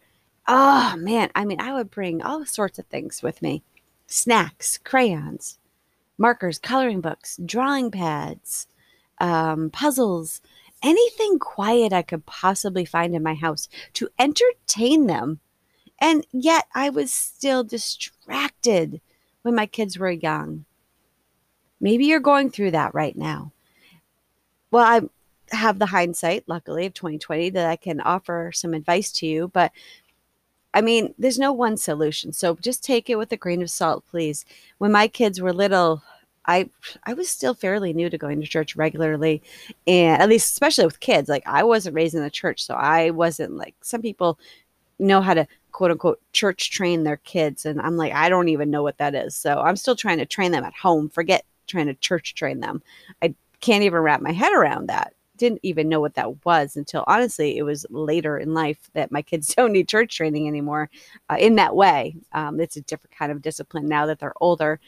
Oh 0.47 0.95
man, 0.97 1.29
I 1.35 1.45
mean, 1.45 1.59
I 1.59 1.73
would 1.73 1.91
bring 1.91 2.21
all 2.21 2.45
sorts 2.45 2.79
of 2.79 2.85
things 2.85 3.21
with 3.21 3.41
me 3.41 3.61
snacks, 4.07 4.79
crayons, 4.79 5.59
markers, 6.17 6.57
coloring 6.57 7.01
books, 7.01 7.39
drawing 7.45 7.91
pads, 7.91 8.67
um, 9.19 9.69
puzzles 9.69 10.41
anything 10.83 11.39
quiet 11.39 11.93
I 11.93 12.01
could 12.01 12.25
possibly 12.25 12.85
find 12.85 13.15
in 13.15 13.23
my 13.23 13.33
house 13.33 13.69
to 13.93 14.09
entertain 14.17 15.07
them. 15.07 15.39
And 15.99 16.25
yet 16.31 16.67
I 16.73 16.89
was 16.89 17.13
still 17.13 17.63
distracted 17.63 19.01
when 19.41 19.55
my 19.55 19.65
kids 19.65 19.97
were 19.97 20.11
young. 20.11 20.65
Maybe 21.81 22.05
you're 22.05 22.19
going 22.19 22.49
through 22.49 22.71
that 22.71 22.93
right 22.93 23.15
now. 23.15 23.51
Well, 24.71 24.85
I 24.85 25.55
have 25.55 25.79
the 25.79 25.87
hindsight, 25.87 26.43
luckily, 26.47 26.85
of 26.85 26.93
2020 26.93 27.49
that 27.51 27.69
I 27.69 27.75
can 27.75 28.01
offer 28.01 28.51
some 28.53 28.73
advice 28.73 29.11
to 29.13 29.25
you, 29.25 29.47
but 29.47 29.71
I 30.73 30.81
mean, 30.81 31.15
there's 31.17 31.39
no 31.39 31.51
one 31.51 31.77
solution. 31.77 32.31
So 32.31 32.55
just 32.61 32.83
take 32.83 33.09
it 33.09 33.17
with 33.17 33.31
a 33.31 33.37
grain 33.37 33.61
of 33.61 33.71
salt, 33.71 34.05
please. 34.05 34.45
When 34.77 34.91
my 34.91 35.07
kids 35.07 35.41
were 35.41 35.53
little, 35.53 36.03
I 36.45 36.69
I 37.03 37.13
was 37.13 37.29
still 37.29 37.53
fairly 37.53 37.93
new 37.93 38.09
to 38.09 38.17
going 38.17 38.41
to 38.41 38.47
church 38.47 38.75
regularly, 38.75 39.41
and 39.87 40.21
at 40.21 40.29
least 40.29 40.51
especially 40.51 40.85
with 40.85 40.99
kids. 40.99 41.29
Like 41.29 41.43
I 41.45 41.63
wasn't 41.63 41.95
raised 41.95 42.15
in 42.15 42.23
the 42.23 42.29
church, 42.29 42.63
so 42.65 42.75
I 42.75 43.11
wasn't 43.11 43.55
like 43.55 43.75
some 43.81 44.01
people 44.01 44.39
know 44.99 45.21
how 45.21 45.33
to 45.33 45.47
quote 45.71 45.91
unquote 45.91 46.21
church 46.33 46.71
train 46.71 47.03
their 47.03 47.17
kids, 47.17 47.65
and 47.65 47.81
I'm 47.81 47.97
like 47.97 48.13
I 48.13 48.29
don't 48.29 48.49
even 48.49 48.71
know 48.71 48.83
what 48.83 48.97
that 48.97 49.15
is. 49.15 49.35
So 49.35 49.59
I'm 49.59 49.75
still 49.75 49.95
trying 49.95 50.17
to 50.19 50.25
train 50.25 50.51
them 50.51 50.63
at 50.63 50.73
home. 50.73 51.09
Forget 51.09 51.45
trying 51.67 51.87
to 51.87 51.93
church 51.95 52.33
train 52.35 52.59
them. 52.59 52.81
I 53.21 53.35
can't 53.61 53.83
even 53.83 53.99
wrap 53.99 54.21
my 54.21 54.31
head 54.31 54.53
around 54.53 54.87
that. 54.87 55.13
didn't 55.37 55.59
even 55.63 55.87
know 55.89 56.01
what 56.01 56.15
that 56.15 56.45
was 56.45 56.75
until 56.75 57.03
honestly 57.07 57.57
it 57.57 57.63
was 57.63 57.85
later 57.89 58.37
in 58.37 58.53
life 58.53 58.89
that 58.93 59.11
my 59.11 59.21
kids 59.21 59.53
don't 59.55 59.71
need 59.73 59.87
church 59.87 60.15
training 60.17 60.47
anymore 60.47 60.89
uh, 61.29 61.37
in 61.39 61.55
that 61.55 61.75
way. 61.75 62.15
Um, 62.33 62.59
it's 62.59 62.77
a 62.77 62.81
different 62.81 63.15
kind 63.15 63.31
of 63.31 63.41
discipline 63.41 63.87
now 63.87 64.05
that 64.07 64.19
they're 64.19 64.33
older 64.41 64.79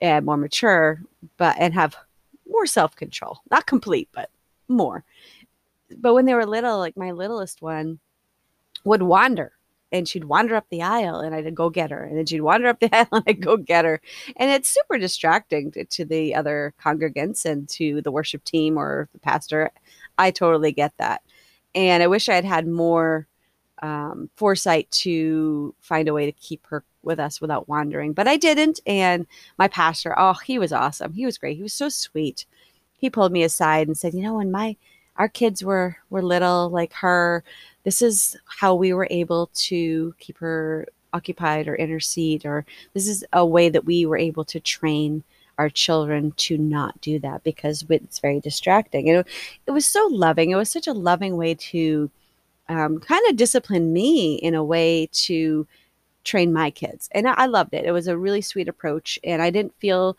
and 0.00 0.26
more 0.26 0.36
mature, 0.36 1.00
but 1.36 1.56
and 1.58 1.74
have 1.74 1.96
more 2.48 2.66
self 2.66 2.96
control. 2.96 3.40
Not 3.50 3.66
complete, 3.66 4.08
but 4.12 4.30
more. 4.68 5.04
But 5.96 6.14
when 6.14 6.26
they 6.26 6.34
were 6.34 6.46
little, 6.46 6.78
like 6.78 6.96
my 6.96 7.12
littlest 7.12 7.62
one 7.62 7.98
would 8.84 9.02
wander 9.02 9.52
and 9.90 10.06
she'd 10.06 10.24
wander 10.24 10.54
up 10.54 10.66
the 10.70 10.82
aisle 10.82 11.20
and 11.20 11.34
I'd 11.34 11.54
go 11.54 11.70
get 11.70 11.90
her. 11.90 12.04
And 12.04 12.18
then 12.18 12.26
she'd 12.26 12.42
wander 12.42 12.68
up 12.68 12.80
the 12.80 12.90
aisle 12.96 13.08
and 13.12 13.24
I'd 13.26 13.40
go 13.40 13.56
get 13.56 13.84
her. 13.84 14.00
And 14.36 14.50
it's 14.50 14.68
super 14.68 14.98
distracting 14.98 15.72
to, 15.72 15.84
to, 15.84 16.04
the 16.04 16.34
other 16.34 16.74
congregants 16.82 17.44
and 17.44 17.68
to 17.70 18.02
the 18.02 18.12
worship 18.12 18.44
team 18.44 18.76
or 18.76 19.08
the 19.12 19.18
pastor. 19.18 19.70
I 20.18 20.30
totally 20.30 20.72
get 20.72 20.92
that. 20.98 21.22
And 21.74 22.02
I 22.02 22.06
wish 22.06 22.28
I 22.28 22.34
had 22.34 22.44
had 22.44 22.66
more 22.66 23.26
um, 23.82 24.30
foresight 24.36 24.90
to 24.90 25.74
find 25.80 26.08
a 26.08 26.14
way 26.14 26.26
to 26.26 26.32
keep 26.32 26.66
her 26.66 26.84
with 27.02 27.20
us 27.20 27.40
without 27.40 27.68
wandering, 27.68 28.12
but 28.12 28.28
I 28.28 28.36
didn't. 28.36 28.80
And 28.86 29.26
my 29.58 29.68
pastor, 29.68 30.14
oh, 30.18 30.34
he 30.34 30.58
was 30.58 30.72
awesome. 30.72 31.12
He 31.12 31.24
was 31.24 31.38
great. 31.38 31.56
He 31.56 31.62
was 31.62 31.74
so 31.74 31.88
sweet. 31.88 32.46
He 32.98 33.10
pulled 33.10 33.32
me 33.32 33.42
aside 33.42 33.86
and 33.86 33.96
said, 33.96 34.14
you 34.14 34.22
know, 34.22 34.34
when 34.34 34.50
my 34.50 34.76
our 35.18 35.28
kids 35.28 35.62
were 35.62 35.96
were 36.10 36.22
little 36.22 36.70
like 36.70 36.92
her 36.94 37.44
this 37.84 38.00
is 38.00 38.36
how 38.46 38.74
we 38.74 38.92
were 38.92 39.08
able 39.10 39.50
to 39.52 40.14
keep 40.18 40.38
her 40.38 40.86
occupied 41.12 41.68
or 41.68 41.74
intercede 41.74 42.46
or 42.46 42.64
this 42.94 43.08
is 43.08 43.24
a 43.32 43.44
way 43.44 43.68
that 43.68 43.84
we 43.84 44.06
were 44.06 44.18
able 44.18 44.44
to 44.44 44.60
train 44.60 45.22
our 45.58 45.68
children 45.68 46.32
to 46.36 46.56
not 46.56 47.00
do 47.00 47.18
that 47.18 47.42
because 47.42 47.84
it's 47.90 48.20
very 48.20 48.40
distracting 48.40 49.08
and 49.08 49.18
it, 49.18 49.26
it 49.66 49.70
was 49.72 49.86
so 49.86 50.06
loving 50.10 50.50
it 50.50 50.56
was 50.56 50.70
such 50.70 50.86
a 50.86 50.92
loving 50.92 51.36
way 51.36 51.54
to 51.54 52.10
um, 52.68 53.00
kind 53.00 53.22
of 53.28 53.36
discipline 53.36 53.92
me 53.92 54.34
in 54.34 54.54
a 54.54 54.62
way 54.62 55.08
to 55.12 55.66
train 56.28 56.52
my 56.52 56.70
kids 56.70 57.08
and 57.12 57.26
I, 57.26 57.46
loved 57.46 57.74
it 57.74 57.84
it 57.84 57.92
was 57.92 58.06
a 58.06 58.18
really 58.18 58.42
sweet 58.42 58.68
approach 58.68 59.18
and 59.24 59.40
i 59.40 59.50
didn't 59.50 59.74
feel 59.78 60.16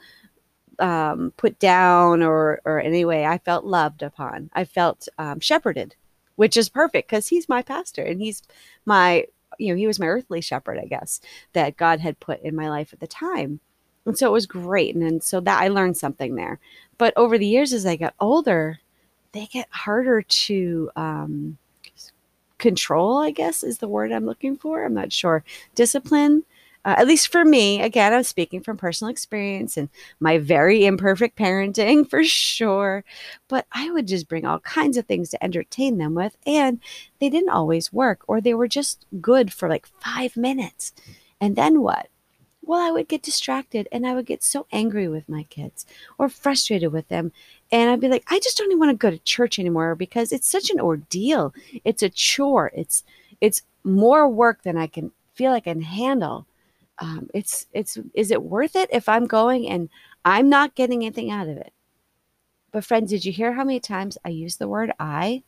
um, 0.79 1.33
put 1.37 1.59
down 1.59 2.23
or 2.23 2.61
or 2.65 2.79
any 2.79 3.05
way. 3.05 3.25
I 3.25 3.37
felt 3.37 3.65
loved 3.65 4.01
upon. 4.01 4.49
I 4.53 4.65
felt 4.65 5.07
um, 5.17 5.39
shepherded, 5.39 5.95
which 6.35 6.57
is 6.57 6.69
perfect 6.69 7.09
because 7.09 7.27
he's 7.27 7.49
my 7.49 7.61
pastor 7.61 8.03
and 8.03 8.21
he's 8.21 8.41
my 8.85 9.25
you 9.57 9.73
know 9.73 9.77
he 9.77 9.87
was 9.87 9.99
my 9.99 10.07
earthly 10.07 10.41
shepherd 10.41 10.79
I 10.79 10.85
guess 10.85 11.19
that 11.53 11.77
God 11.77 11.99
had 11.99 12.19
put 12.19 12.41
in 12.41 12.55
my 12.55 12.69
life 12.69 12.93
at 12.93 12.99
the 12.99 13.07
time. 13.07 13.59
And 14.05 14.17
so 14.17 14.27
it 14.27 14.33
was 14.33 14.45
great. 14.45 14.95
And, 14.95 15.03
and 15.03 15.23
so 15.23 15.39
that 15.41 15.61
I 15.61 15.67
learned 15.67 15.97
something 15.97 16.35
there. 16.35 16.59
But 16.97 17.13
over 17.15 17.37
the 17.37 17.45
years, 17.45 17.73
as 17.73 17.85
I 17.85 17.95
got 17.95 18.15
older, 18.19 18.79
they 19.33 19.45
get 19.45 19.67
harder 19.69 20.21
to 20.21 20.89
um, 20.95 21.57
control, 22.59 23.17
I 23.17 23.31
guess 23.31 23.63
is 23.63 23.79
the 23.79 23.87
word 23.87 24.11
I'm 24.11 24.25
looking 24.25 24.55
for. 24.57 24.83
I'm 24.83 24.93
not 24.93 25.11
sure. 25.11 25.43
Discipline 25.75 26.43
uh, 26.85 26.95
at 26.97 27.07
least 27.07 27.29
for 27.29 27.43
me, 27.43 27.81
again, 27.81 28.13
I'm 28.13 28.23
speaking 28.23 28.61
from 28.61 28.77
personal 28.77 29.11
experience 29.11 29.75
and 29.75 29.89
my 30.19 30.37
very 30.37 30.85
imperfect 30.85 31.37
parenting 31.37 32.09
for 32.09 32.23
sure. 32.23 33.03
But 33.47 33.67
I 33.71 33.91
would 33.91 34.07
just 34.07 34.29
bring 34.29 34.45
all 34.45 34.59
kinds 34.59 34.97
of 34.97 35.05
things 35.05 35.29
to 35.29 35.43
entertain 35.43 35.97
them 35.97 36.15
with, 36.15 36.37
and 36.45 36.79
they 37.19 37.29
didn't 37.29 37.49
always 37.49 37.91
work, 37.91 38.21
or 38.27 38.39
they 38.39 38.53
were 38.53 38.67
just 38.67 39.05
good 39.19 39.51
for 39.51 39.67
like 39.67 39.87
five 39.99 40.37
minutes. 40.37 40.93
And 41.41 41.55
then 41.55 41.81
what? 41.81 42.07
Well, 42.61 42.79
I 42.79 42.91
would 42.91 43.07
get 43.07 43.23
distracted 43.23 43.87
and 43.91 44.05
I 44.05 44.13
would 44.13 44.27
get 44.27 44.43
so 44.43 44.67
angry 44.71 45.07
with 45.07 45.27
my 45.27 45.43
kids 45.43 45.85
or 46.19 46.29
frustrated 46.29 46.93
with 46.93 47.07
them. 47.07 47.31
And 47.71 47.89
I'd 47.89 48.01
be 48.01 48.07
like, 48.07 48.25
I 48.27 48.39
just 48.39 48.57
don't 48.57 48.67
even 48.71 48.79
want 48.79 48.91
to 48.91 48.97
go 48.97 49.11
to 49.11 49.19
church 49.19 49.59
anymore 49.59 49.95
because 49.95 50.31
it's 50.31 50.47
such 50.47 50.71
an 50.71 50.79
ordeal. 50.79 51.53
It's 51.85 52.01
a 52.01 52.09
chore. 52.09 52.71
It's 52.73 53.03
it's 53.41 53.61
more 53.83 54.27
work 54.27 54.63
than 54.63 54.77
I 54.77 54.87
can 54.87 55.11
feel 55.33 55.51
like 55.51 55.67
I 55.67 55.73
can 55.73 55.81
handle. 55.81 56.45
Um, 56.99 57.29
it's 57.33 57.65
it's 57.73 57.97
is 58.13 58.29
it 58.29 58.43
worth 58.43 58.75
it 58.75 58.89
if 58.91 59.07
i'm 59.07 59.25
going 59.25 59.69
and 59.69 59.87
i'm 60.25 60.49
not 60.49 60.75
getting 60.75 61.05
anything 61.05 61.31
out 61.31 61.47
of 61.47 61.55
it? 61.55 61.71
But 62.73 62.83
friends 62.83 63.09
did 63.09 63.23
you 63.23 63.31
hear 63.31 63.53
how 63.53 63.63
many 63.63 63.79
times 63.79 64.17
i 64.25 64.29
used 64.29 64.59
the 64.59 64.67
word 64.67 64.91
i 64.99 65.43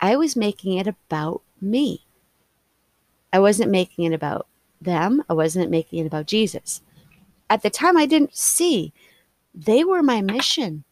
i 0.00 0.16
was 0.16 0.36
making 0.36 0.76
it 0.76 0.86
about 0.86 1.40
me. 1.62 2.04
I 3.32 3.38
wasn't 3.38 3.70
making 3.70 4.04
it 4.04 4.12
about 4.12 4.48
them. 4.82 5.22
I 5.30 5.32
wasn't 5.32 5.70
making 5.70 6.00
it 6.00 6.06
about 6.06 6.26
jesus. 6.26 6.82
At 7.48 7.62
the 7.62 7.70
time 7.70 7.96
i 7.96 8.04
didn't 8.04 8.36
see. 8.36 8.92
They 9.54 9.82
were 9.82 10.02
my 10.02 10.20
mission 10.20 10.84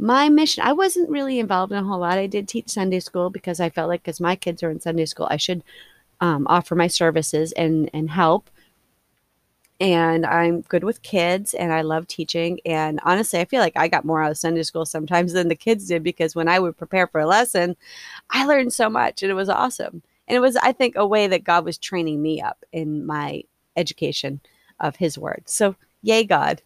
my 0.00 0.28
mission 0.28 0.62
i 0.64 0.72
wasn't 0.72 1.08
really 1.08 1.38
involved 1.38 1.72
in 1.72 1.78
a 1.78 1.84
whole 1.84 2.00
lot 2.00 2.18
i 2.18 2.26
did 2.26 2.48
teach 2.48 2.68
sunday 2.68 3.00
school 3.00 3.30
because 3.30 3.60
i 3.60 3.68
felt 3.70 3.88
like 3.88 4.02
because 4.02 4.20
my 4.20 4.34
kids 4.34 4.62
are 4.62 4.70
in 4.70 4.80
sunday 4.80 5.04
school 5.04 5.28
i 5.30 5.36
should 5.36 5.62
um, 6.22 6.46
offer 6.48 6.74
my 6.74 6.86
services 6.86 7.52
and 7.52 7.90
and 7.92 8.10
help 8.10 8.50
and 9.80 10.26
I'm 10.26 10.60
good 10.62 10.84
with 10.84 11.02
kids 11.02 11.54
and 11.54 11.72
I 11.72 11.80
love 11.80 12.06
teaching. 12.06 12.60
And 12.66 13.00
honestly, 13.02 13.40
I 13.40 13.46
feel 13.46 13.60
like 13.60 13.72
I 13.76 13.88
got 13.88 14.04
more 14.04 14.22
out 14.22 14.30
of 14.30 14.36
Sunday 14.36 14.62
school 14.62 14.84
sometimes 14.84 15.32
than 15.34 15.48
the 15.48 15.54
kids 15.54 15.88
did 15.88 16.02
because 16.02 16.34
when 16.34 16.48
I 16.48 16.58
would 16.58 16.76
prepare 16.76 17.06
for 17.06 17.20
a 17.20 17.26
lesson, 17.26 17.76
I 18.30 18.44
learned 18.44 18.72
so 18.72 18.90
much 18.90 19.22
and 19.22 19.30
it 19.30 19.34
was 19.34 19.48
awesome. 19.48 20.02
And 20.28 20.36
it 20.36 20.40
was, 20.40 20.56
I 20.56 20.72
think, 20.72 20.94
a 20.96 21.06
way 21.06 21.26
that 21.26 21.44
God 21.44 21.64
was 21.64 21.78
training 21.78 22.22
me 22.22 22.40
up 22.40 22.64
in 22.72 23.04
my 23.04 23.42
education 23.76 24.40
of 24.78 24.96
His 24.96 25.18
Word. 25.18 25.42
So, 25.46 25.74
yay, 26.02 26.22
God. 26.22 26.62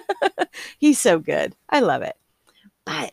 He's 0.78 0.98
so 0.98 1.20
good. 1.20 1.54
I 1.70 1.78
love 1.78 2.02
it. 2.02 2.16
But 2.88 3.12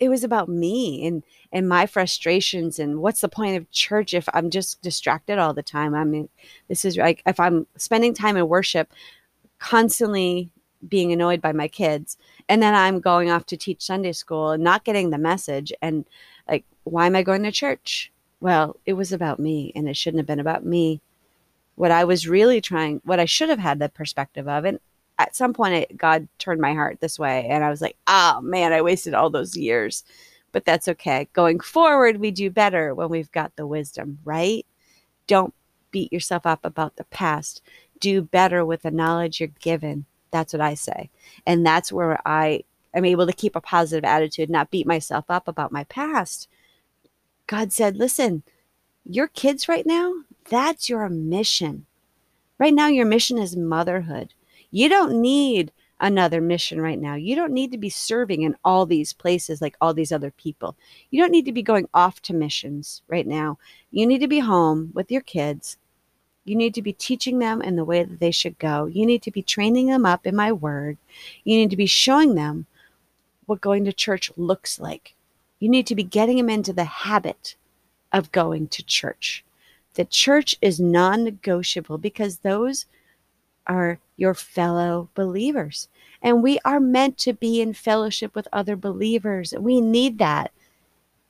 it 0.00 0.08
was 0.08 0.24
about 0.24 0.48
me 0.48 1.06
and 1.06 1.22
and 1.52 1.68
my 1.68 1.86
frustrations 1.86 2.80
and 2.80 3.00
what's 3.00 3.20
the 3.20 3.28
point 3.28 3.56
of 3.56 3.70
church 3.70 4.12
if 4.12 4.28
i'm 4.34 4.50
just 4.50 4.82
distracted 4.82 5.38
all 5.38 5.54
the 5.54 5.62
time? 5.62 5.94
I 5.94 6.04
mean 6.04 6.28
this 6.68 6.84
is 6.84 6.96
like 6.96 7.22
if 7.24 7.38
i'm 7.38 7.66
spending 7.76 8.12
time 8.12 8.36
in 8.36 8.48
worship 8.48 8.92
constantly 9.58 10.50
being 10.88 11.12
annoyed 11.12 11.40
by 11.40 11.52
my 11.52 11.68
kids 11.68 12.18
and 12.48 12.60
then 12.60 12.74
i'm 12.74 13.00
going 13.00 13.30
off 13.30 13.46
to 13.46 13.56
teach 13.56 13.80
sunday 13.80 14.12
school 14.12 14.50
and 14.50 14.64
not 14.64 14.84
getting 14.84 15.10
the 15.10 15.18
message 15.18 15.72
and 15.80 16.04
like 16.48 16.64
why 16.84 17.06
am 17.06 17.16
i 17.16 17.22
going 17.22 17.44
to 17.44 17.52
church? 17.52 18.12
Well 18.40 18.76
it 18.86 18.94
was 18.94 19.12
about 19.12 19.38
me 19.38 19.72
and 19.76 19.88
it 19.88 19.96
shouldn't 19.96 20.18
have 20.18 20.26
been 20.26 20.40
about 20.40 20.66
me. 20.66 21.00
What 21.76 21.90
i 21.90 22.04
was 22.04 22.28
really 22.28 22.60
trying 22.60 23.00
what 23.04 23.20
i 23.20 23.24
should 23.24 23.50
have 23.50 23.60
had 23.60 23.78
the 23.78 23.88
perspective 23.88 24.48
of 24.48 24.64
and 24.64 24.80
at 25.18 25.36
some 25.36 25.52
point 25.52 25.74
it, 25.74 25.96
God 25.96 26.28
turned 26.38 26.60
my 26.60 26.74
heart 26.74 27.00
this 27.00 27.18
way 27.18 27.46
and 27.48 27.64
I 27.64 27.70
was 27.70 27.80
like, 27.80 27.96
"Oh 28.06 28.40
man, 28.42 28.72
I 28.72 28.82
wasted 28.82 29.14
all 29.14 29.30
those 29.30 29.56
years." 29.56 30.04
But 30.52 30.64
that's 30.64 30.88
okay. 30.88 31.28
Going 31.32 31.60
forward, 31.60 32.18
we 32.18 32.30
do 32.30 32.50
better 32.50 32.94
when 32.94 33.08
we've 33.10 33.30
got 33.32 33.56
the 33.56 33.66
wisdom, 33.66 34.18
right? 34.24 34.64
Don't 35.26 35.52
beat 35.90 36.12
yourself 36.12 36.46
up 36.46 36.64
about 36.64 36.96
the 36.96 37.04
past. 37.04 37.62
Do 38.00 38.22
better 38.22 38.64
with 38.64 38.82
the 38.82 38.90
knowledge 38.90 39.40
you're 39.40 39.48
given. 39.60 40.06
That's 40.30 40.52
what 40.52 40.62
I 40.62 40.74
say. 40.74 41.10
And 41.46 41.64
that's 41.66 41.92
where 41.92 42.20
I 42.26 42.64
am 42.94 43.04
able 43.04 43.26
to 43.26 43.32
keep 43.32 43.56
a 43.56 43.60
positive 43.60 44.04
attitude, 44.04 44.50
not 44.50 44.70
beat 44.70 44.86
myself 44.86 45.26
up 45.28 45.48
about 45.48 45.72
my 45.72 45.84
past. 45.84 46.48
God 47.46 47.72
said, 47.72 47.96
"Listen, 47.96 48.42
your 49.04 49.28
kids 49.28 49.68
right 49.68 49.86
now, 49.86 50.12
that's 50.48 50.88
your 50.88 51.08
mission. 51.08 51.86
Right 52.58 52.74
now 52.74 52.88
your 52.88 53.06
mission 53.06 53.38
is 53.38 53.56
motherhood. 53.56 54.32
You 54.70 54.88
don't 54.88 55.20
need 55.20 55.72
another 56.00 56.40
mission 56.40 56.80
right 56.80 56.98
now. 56.98 57.14
You 57.14 57.34
don't 57.34 57.52
need 57.52 57.72
to 57.72 57.78
be 57.78 57.88
serving 57.88 58.42
in 58.42 58.56
all 58.64 58.84
these 58.86 59.12
places 59.12 59.62
like 59.62 59.76
all 59.80 59.94
these 59.94 60.12
other 60.12 60.30
people. 60.30 60.76
You 61.10 61.22
don't 61.22 61.30
need 61.30 61.46
to 61.46 61.52
be 61.52 61.62
going 61.62 61.88
off 61.94 62.20
to 62.22 62.34
missions 62.34 63.02
right 63.08 63.26
now. 63.26 63.58
You 63.90 64.06
need 64.06 64.20
to 64.20 64.28
be 64.28 64.40
home 64.40 64.90
with 64.94 65.10
your 65.10 65.22
kids. 65.22 65.78
You 66.44 66.54
need 66.54 66.74
to 66.74 66.82
be 66.82 66.92
teaching 66.92 67.38
them 67.38 67.62
in 67.62 67.76
the 67.76 67.84
way 67.84 68.04
that 68.04 68.20
they 68.20 68.30
should 68.30 68.58
go. 68.58 68.86
You 68.86 69.06
need 69.06 69.22
to 69.22 69.30
be 69.30 69.42
training 69.42 69.86
them 69.88 70.06
up 70.06 70.26
in 70.26 70.36
my 70.36 70.52
word. 70.52 70.98
You 71.44 71.56
need 71.56 71.70
to 71.70 71.76
be 71.76 71.86
showing 71.86 72.34
them 72.34 72.66
what 73.46 73.60
going 73.60 73.84
to 73.84 73.92
church 73.92 74.30
looks 74.36 74.78
like. 74.78 75.14
You 75.58 75.68
need 75.68 75.86
to 75.86 75.94
be 75.94 76.04
getting 76.04 76.36
them 76.36 76.50
into 76.50 76.72
the 76.72 76.84
habit 76.84 77.56
of 78.12 78.32
going 78.32 78.68
to 78.68 78.84
church. 78.84 79.44
The 79.94 80.04
church 80.04 80.54
is 80.60 80.78
non 80.78 81.24
negotiable 81.24 81.98
because 81.98 82.38
those 82.38 82.86
are 83.66 83.98
your 84.16 84.34
fellow 84.34 85.08
believers. 85.14 85.88
And 86.22 86.42
we 86.42 86.58
are 86.64 86.80
meant 86.80 87.18
to 87.18 87.32
be 87.32 87.60
in 87.60 87.74
fellowship 87.74 88.34
with 88.34 88.48
other 88.52 88.76
believers. 88.76 89.54
We 89.58 89.80
need 89.80 90.18
that. 90.18 90.52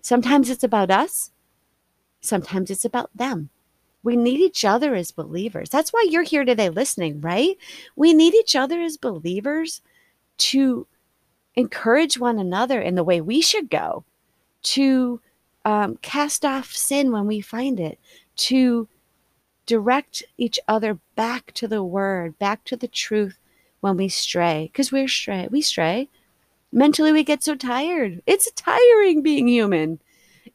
Sometimes 0.03 0.51
it's 0.51 0.65
about 0.65 0.91
us, 0.91 1.33
sometimes 2.21 2.71
it's 2.71 2.85
about 2.85 3.11
them. 3.15 3.51
We 4.03 4.15
need 4.15 4.39
each 4.39 4.65
other 4.65 4.95
as 4.95 5.11
believers. 5.11 5.69
That's 5.69 5.93
why 5.93 6.07
you're 6.09 6.23
here 6.23 6.45
today 6.45 6.69
listening, 6.69 7.21
right? 7.21 7.57
We 7.97 8.15
need 8.15 8.35
each 8.35 8.55
other 8.55 8.81
as 8.81 8.97
believers 8.97 9.81
to 10.39 10.87
encourage 11.57 12.19
one 12.19 12.39
another 12.39 12.81
in 12.81 12.95
the 12.95 13.03
way 13.03 13.21
we 13.21 13.41
should 13.41 13.69
go, 13.69 14.05
to 14.63 15.21
um, 15.65 15.97
cast 16.03 16.45
off 16.45 16.73
sin 16.73 17.11
when 17.11 17.27
we 17.27 17.41
find 17.41 17.81
it, 17.81 17.99
to 18.37 18.87
direct 19.67 20.23
each 20.39 20.59
other 20.69 20.99
back 21.17 21.53
to 21.53 21.69
the 21.69 21.83
word, 21.83 22.39
back 22.39 22.65
to 22.65 22.77
the 22.77 22.89
truth 22.89 23.39
when 23.81 23.97
we 23.97 24.09
stray, 24.09 24.71
because 24.73 24.91
we're 24.91 25.09
stray, 25.09 25.49
we 25.51 25.61
stray. 25.61 26.09
Mentally, 26.73 27.13
we 27.13 27.25
get 27.25 27.43
so 27.43 27.55
tired. 27.55 28.23
It's 28.27 28.51
tiring 28.53 29.23
being 29.23 29.49
human. 29.49 30.01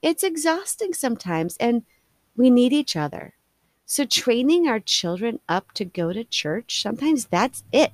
It's 0.02 0.24
exhausting 0.24 0.93
sometimes, 0.93 1.58
and 1.58 1.84
we 2.36 2.50
need 2.50 2.74
each 2.74 2.95
other. 2.95 3.34
So, 3.86 4.06
training 4.06 4.67
our 4.67 4.80
children 4.80 5.39
up 5.50 5.74
to 5.74 5.86
go 5.86 6.13
to 6.13 6.24
church, 6.24 6.82
sometimes 6.82 7.26
that's 7.26 7.63
it. 7.71 7.91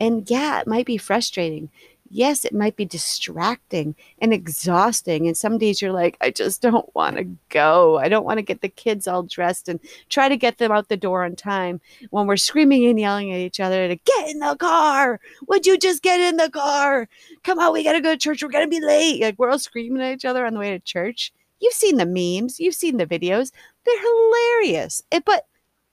And 0.00 0.28
yeah, 0.30 0.60
it 0.60 0.66
might 0.66 0.86
be 0.86 0.96
frustrating 0.96 1.70
yes, 2.10 2.44
it 2.44 2.54
might 2.54 2.76
be 2.76 2.84
distracting 2.84 3.94
and 4.20 4.32
exhausting. 4.32 5.26
And 5.26 5.36
some 5.36 5.58
days 5.58 5.80
you're 5.80 5.92
like, 5.92 6.16
I 6.20 6.30
just 6.30 6.62
don't 6.62 6.94
want 6.94 7.16
to 7.16 7.24
go. 7.48 7.98
I 7.98 8.08
don't 8.08 8.24
want 8.24 8.38
to 8.38 8.42
get 8.42 8.60
the 8.60 8.68
kids 8.68 9.06
all 9.06 9.22
dressed 9.22 9.68
and 9.68 9.80
try 10.08 10.28
to 10.28 10.36
get 10.36 10.58
them 10.58 10.72
out 10.72 10.88
the 10.88 10.96
door 10.96 11.24
on 11.24 11.36
time 11.36 11.80
when 12.10 12.26
we're 12.26 12.36
screaming 12.36 12.86
and 12.86 12.98
yelling 12.98 13.32
at 13.32 13.40
each 13.40 13.60
other 13.60 13.88
to 13.88 13.96
get 13.96 14.28
in 14.28 14.38
the 14.38 14.56
car. 14.56 15.20
Would 15.48 15.66
you 15.66 15.78
just 15.78 16.02
get 16.02 16.20
in 16.20 16.36
the 16.36 16.50
car? 16.50 17.08
Come 17.42 17.58
on, 17.58 17.72
we 17.72 17.84
got 17.84 17.92
to 17.94 18.00
go 18.00 18.12
to 18.12 18.18
church. 18.18 18.42
We're 18.42 18.50
going 18.50 18.68
to 18.68 18.70
be 18.70 18.84
late. 18.84 19.20
Like 19.22 19.38
we're 19.38 19.50
all 19.50 19.58
screaming 19.58 20.02
at 20.02 20.14
each 20.14 20.24
other 20.24 20.46
on 20.46 20.54
the 20.54 20.60
way 20.60 20.70
to 20.70 20.80
church. 20.80 21.32
You've 21.60 21.74
seen 21.74 21.96
the 21.96 22.06
memes, 22.06 22.60
you've 22.60 22.74
seen 22.74 22.96
the 22.96 23.06
videos. 23.06 23.52
They're 23.84 24.00
hilarious. 24.00 25.02
It, 25.10 25.24
but 25.24 25.46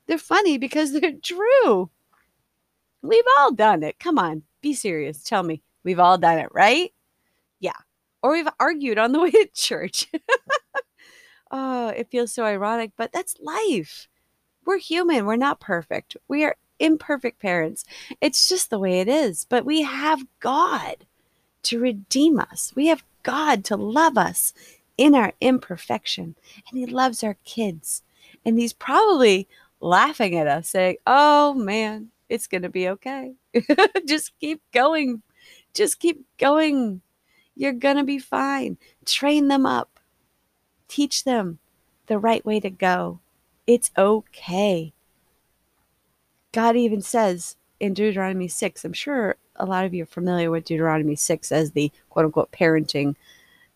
they're 0.07 0.17
funny 0.17 0.57
because 0.57 0.91
they're 0.99 1.13
true. 1.21 1.89
We've 3.01 3.23
all 3.39 3.51
done 3.51 3.83
it. 3.83 3.99
Come 3.99 4.17
on, 4.17 4.43
be 4.61 4.73
serious. 4.73 5.23
Tell 5.23 5.43
me. 5.43 5.61
We've 5.85 5.99
all 5.99 6.17
done 6.17 6.39
it, 6.39 6.49
right? 6.51 6.91
Yeah. 7.61 7.77
Or 8.21 8.31
we've 8.31 8.49
argued 8.59 8.97
on 8.97 9.13
the 9.13 9.19
way 9.21 9.31
to 9.31 9.47
church. 9.53 10.11
oh, 11.51 11.89
it 11.89 12.09
feels 12.09 12.33
so 12.33 12.43
ironic, 12.43 12.91
but 12.97 13.13
that's 13.13 13.37
life. 13.39 14.09
We're 14.65 14.79
human. 14.79 15.25
We're 15.25 15.35
not 15.37 15.61
perfect. 15.61 16.17
We 16.27 16.43
are 16.43 16.57
imperfect 16.79 17.39
parents. 17.39 17.85
It's 18.19 18.49
just 18.49 18.71
the 18.71 18.79
way 18.79 18.99
it 18.99 19.07
is. 19.07 19.45
But 19.47 19.63
we 19.63 19.83
have 19.83 20.25
God 20.39 21.05
to 21.63 21.79
redeem 21.79 22.39
us. 22.39 22.73
We 22.75 22.87
have 22.87 23.03
God 23.21 23.63
to 23.65 23.77
love 23.77 24.17
us 24.17 24.53
in 24.97 25.13
our 25.13 25.33
imperfection. 25.39 26.35
And 26.69 26.79
He 26.79 26.87
loves 26.87 27.23
our 27.23 27.37
kids. 27.45 28.01
And 28.43 28.57
He's 28.57 28.73
probably 28.73 29.47
laughing 29.79 30.35
at 30.35 30.47
us, 30.47 30.69
saying, 30.69 30.97
Oh 31.05 31.53
man, 31.53 32.09
it's 32.27 32.47
going 32.47 32.63
to 32.63 32.69
be 32.69 32.89
okay. 32.89 33.35
Just 34.07 34.31
keep 34.39 34.61
going 34.73 35.21
just 35.75 35.99
keep 35.99 36.25
going. 36.37 37.01
You're 37.55 37.73
going 37.73 37.97
to 37.97 38.03
be 38.03 38.17
fine. 38.17 38.77
Train 39.05 39.47
them 39.49 39.65
up, 39.65 39.99
teach 40.87 41.23
them 41.23 41.59
the 42.07 42.17
right 42.17 42.43
way 42.45 42.59
to 42.59 42.69
go. 42.69 43.19
It's 43.67 43.91
okay. 43.97 44.93
God 46.51 46.75
even 46.75 47.01
says 47.01 47.57
in 47.79 47.93
Deuteronomy 47.93 48.47
6, 48.47 48.85
I'm 48.85 48.93
sure 48.93 49.35
a 49.57 49.65
lot 49.65 49.85
of 49.85 49.93
you 49.93 50.03
are 50.03 50.07
familiar 50.07 50.51
with 50.51 50.65
Deuteronomy 50.65 51.15
6 51.15 51.51
as 51.51 51.71
the 51.71 51.91
quote 52.09 52.25
unquote 52.25 52.51
parenting 52.51 53.15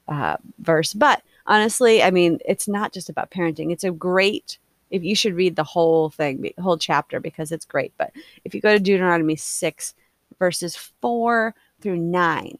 uh, 0.07 0.37
verse. 0.59 0.93
But 0.93 1.21
honestly, 1.45 2.03
I 2.03 2.11
mean, 2.11 2.39
it's 2.45 2.67
not 2.67 2.93
just 2.93 3.09
about 3.09 3.31
parenting. 3.31 3.71
It's 3.71 3.83
a 3.83 3.91
great, 3.91 4.57
if 4.91 5.03
you 5.03 5.15
should 5.15 5.35
read 5.35 5.55
the 5.55 5.63
whole 5.63 6.09
thing, 6.09 6.41
the 6.41 6.53
whole 6.61 6.77
chapter, 6.77 7.19
because 7.19 7.51
it's 7.51 7.65
great. 7.65 7.93
But 7.97 8.11
if 8.45 8.53
you 8.53 8.61
go 8.61 8.73
to 8.73 8.79
Deuteronomy 8.79 9.35
6, 9.35 9.93
verses 10.37 10.75
4 10.75 11.53
through 11.79 11.97
9, 11.97 12.57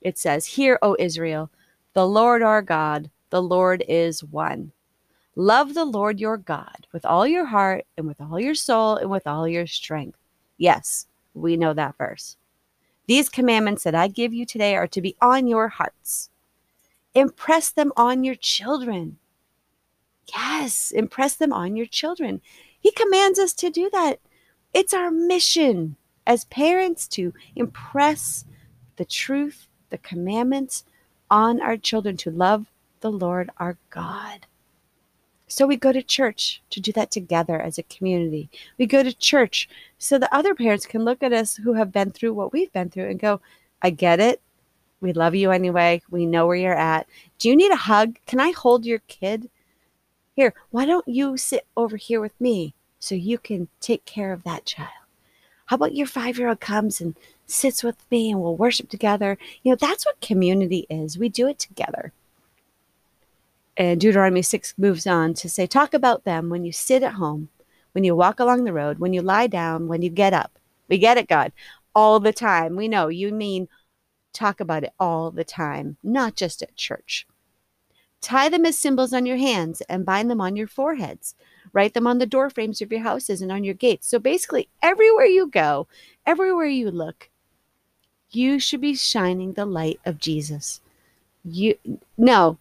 it 0.00 0.18
says, 0.18 0.46
Hear, 0.46 0.78
O 0.82 0.96
Israel, 0.98 1.50
the 1.94 2.06
Lord 2.06 2.42
our 2.42 2.62
God, 2.62 3.10
the 3.30 3.42
Lord 3.42 3.84
is 3.88 4.22
one. 4.22 4.72
Love 5.36 5.74
the 5.74 5.84
Lord 5.84 6.20
your 6.20 6.36
God 6.36 6.86
with 6.92 7.04
all 7.04 7.26
your 7.26 7.46
heart 7.46 7.86
and 7.96 8.06
with 8.06 8.20
all 8.20 8.38
your 8.38 8.54
soul 8.54 8.96
and 8.96 9.10
with 9.10 9.26
all 9.26 9.48
your 9.48 9.66
strength. 9.66 10.18
Yes, 10.56 11.06
we 11.34 11.56
know 11.56 11.72
that 11.74 11.96
verse. 11.96 12.36
These 13.06 13.28
commandments 13.28 13.82
that 13.82 13.94
I 13.94 14.08
give 14.08 14.32
you 14.32 14.46
today 14.46 14.76
are 14.76 14.86
to 14.88 15.00
be 15.00 15.16
on 15.20 15.46
your 15.46 15.68
hearts. 15.68 16.30
Impress 17.14 17.70
them 17.70 17.92
on 17.96 18.24
your 18.24 18.34
children. 18.34 19.18
Yes, 20.34 20.90
impress 20.90 21.34
them 21.34 21.52
on 21.52 21.76
your 21.76 21.86
children. 21.86 22.40
He 22.78 22.90
commands 22.92 23.38
us 23.38 23.52
to 23.54 23.70
do 23.70 23.90
that. 23.92 24.20
It's 24.72 24.94
our 24.94 25.10
mission 25.10 25.96
as 26.26 26.44
parents 26.46 27.06
to 27.08 27.32
impress 27.54 28.44
the 28.96 29.04
truth, 29.04 29.66
the 29.90 29.98
commandments 29.98 30.84
on 31.30 31.60
our 31.60 31.76
children 31.76 32.16
to 32.18 32.30
love 32.30 32.66
the 33.00 33.10
Lord 33.10 33.50
our 33.58 33.76
God. 33.90 34.46
So 35.46 35.66
we 35.66 35.76
go 35.76 35.92
to 35.92 36.02
church 36.02 36.62
to 36.70 36.80
do 36.80 36.90
that 36.92 37.10
together 37.10 37.60
as 37.60 37.78
a 37.78 37.84
community. 37.84 38.48
We 38.78 38.86
go 38.86 39.02
to 39.02 39.12
church 39.12 39.68
so 39.98 40.18
the 40.18 40.34
other 40.34 40.54
parents 40.54 40.86
can 40.86 41.04
look 41.04 41.22
at 41.22 41.32
us 41.32 41.56
who 41.56 41.74
have 41.74 41.92
been 41.92 42.10
through 42.10 42.32
what 42.32 42.52
we've 42.52 42.72
been 42.72 42.90
through 42.90 43.10
and 43.10 43.20
go, 43.20 43.40
I 43.82 43.90
get 43.90 44.20
it. 44.20 44.40
We 45.00 45.12
love 45.12 45.34
you 45.34 45.50
anyway. 45.50 46.00
We 46.10 46.24
know 46.24 46.46
where 46.46 46.56
you're 46.56 46.74
at. 46.74 47.06
Do 47.38 47.50
you 47.50 47.56
need 47.56 47.70
a 47.70 47.76
hug? 47.76 48.16
Can 48.26 48.40
I 48.40 48.52
hold 48.52 48.86
your 48.86 49.00
kid? 49.00 49.50
Here, 50.34 50.54
why 50.70 50.86
don't 50.86 51.06
you 51.06 51.36
sit 51.36 51.66
over 51.76 51.96
here 51.96 52.20
with 52.20 52.40
me 52.40 52.74
so 52.98 53.14
you 53.14 53.38
can 53.38 53.68
take 53.80 54.04
care 54.06 54.32
of 54.32 54.44
that 54.44 54.64
child? 54.64 55.03
How 55.74 55.76
about 55.76 55.96
your 55.96 56.06
five 56.06 56.38
year 56.38 56.46
old 56.46 56.60
comes 56.60 57.00
and 57.00 57.16
sits 57.46 57.82
with 57.82 57.96
me 58.08 58.30
and 58.30 58.40
we'll 58.40 58.54
worship 58.54 58.88
together? 58.88 59.36
You 59.64 59.72
know, 59.72 59.76
that's 59.76 60.06
what 60.06 60.20
community 60.20 60.86
is. 60.88 61.18
We 61.18 61.28
do 61.28 61.48
it 61.48 61.58
together. 61.58 62.12
And 63.76 64.00
Deuteronomy 64.00 64.42
6 64.42 64.74
moves 64.78 65.04
on 65.04 65.34
to 65.34 65.48
say, 65.48 65.66
Talk 65.66 65.92
about 65.92 66.22
them 66.22 66.48
when 66.48 66.64
you 66.64 66.70
sit 66.70 67.02
at 67.02 67.14
home, 67.14 67.48
when 67.90 68.04
you 68.04 68.14
walk 68.14 68.38
along 68.38 68.62
the 68.62 68.72
road, 68.72 69.00
when 69.00 69.12
you 69.12 69.20
lie 69.20 69.48
down, 69.48 69.88
when 69.88 70.00
you 70.00 70.10
get 70.10 70.32
up. 70.32 70.60
We 70.86 70.96
get 70.96 71.18
it, 71.18 71.26
God, 71.26 71.50
all 71.92 72.20
the 72.20 72.32
time. 72.32 72.76
We 72.76 72.86
know 72.86 73.08
you 73.08 73.32
mean 73.34 73.66
talk 74.32 74.60
about 74.60 74.84
it 74.84 74.92
all 75.00 75.32
the 75.32 75.42
time, 75.42 75.96
not 76.04 76.36
just 76.36 76.62
at 76.62 76.76
church. 76.76 77.26
Tie 78.20 78.48
them 78.48 78.64
as 78.64 78.78
symbols 78.78 79.12
on 79.12 79.26
your 79.26 79.38
hands 79.38 79.80
and 79.88 80.06
bind 80.06 80.30
them 80.30 80.40
on 80.40 80.54
your 80.54 80.68
foreheads. 80.68 81.34
Write 81.74 81.92
them 81.92 82.06
on 82.06 82.18
the 82.18 82.26
door 82.26 82.48
frames 82.48 82.80
of 82.80 82.92
your 82.92 83.02
houses 83.02 83.42
and 83.42 83.50
on 83.50 83.64
your 83.64 83.74
gates. 83.74 84.06
So 84.06 84.20
basically, 84.20 84.68
everywhere 84.80 85.26
you 85.26 85.48
go, 85.48 85.88
everywhere 86.24 86.68
you 86.68 86.90
look, 86.90 87.28
you 88.30 88.60
should 88.60 88.80
be 88.80 88.94
shining 88.94 89.52
the 89.52 89.66
light 89.66 90.00
of 90.06 90.18
Jesus. 90.18 90.80
You 91.44 91.74
no, 92.16 92.58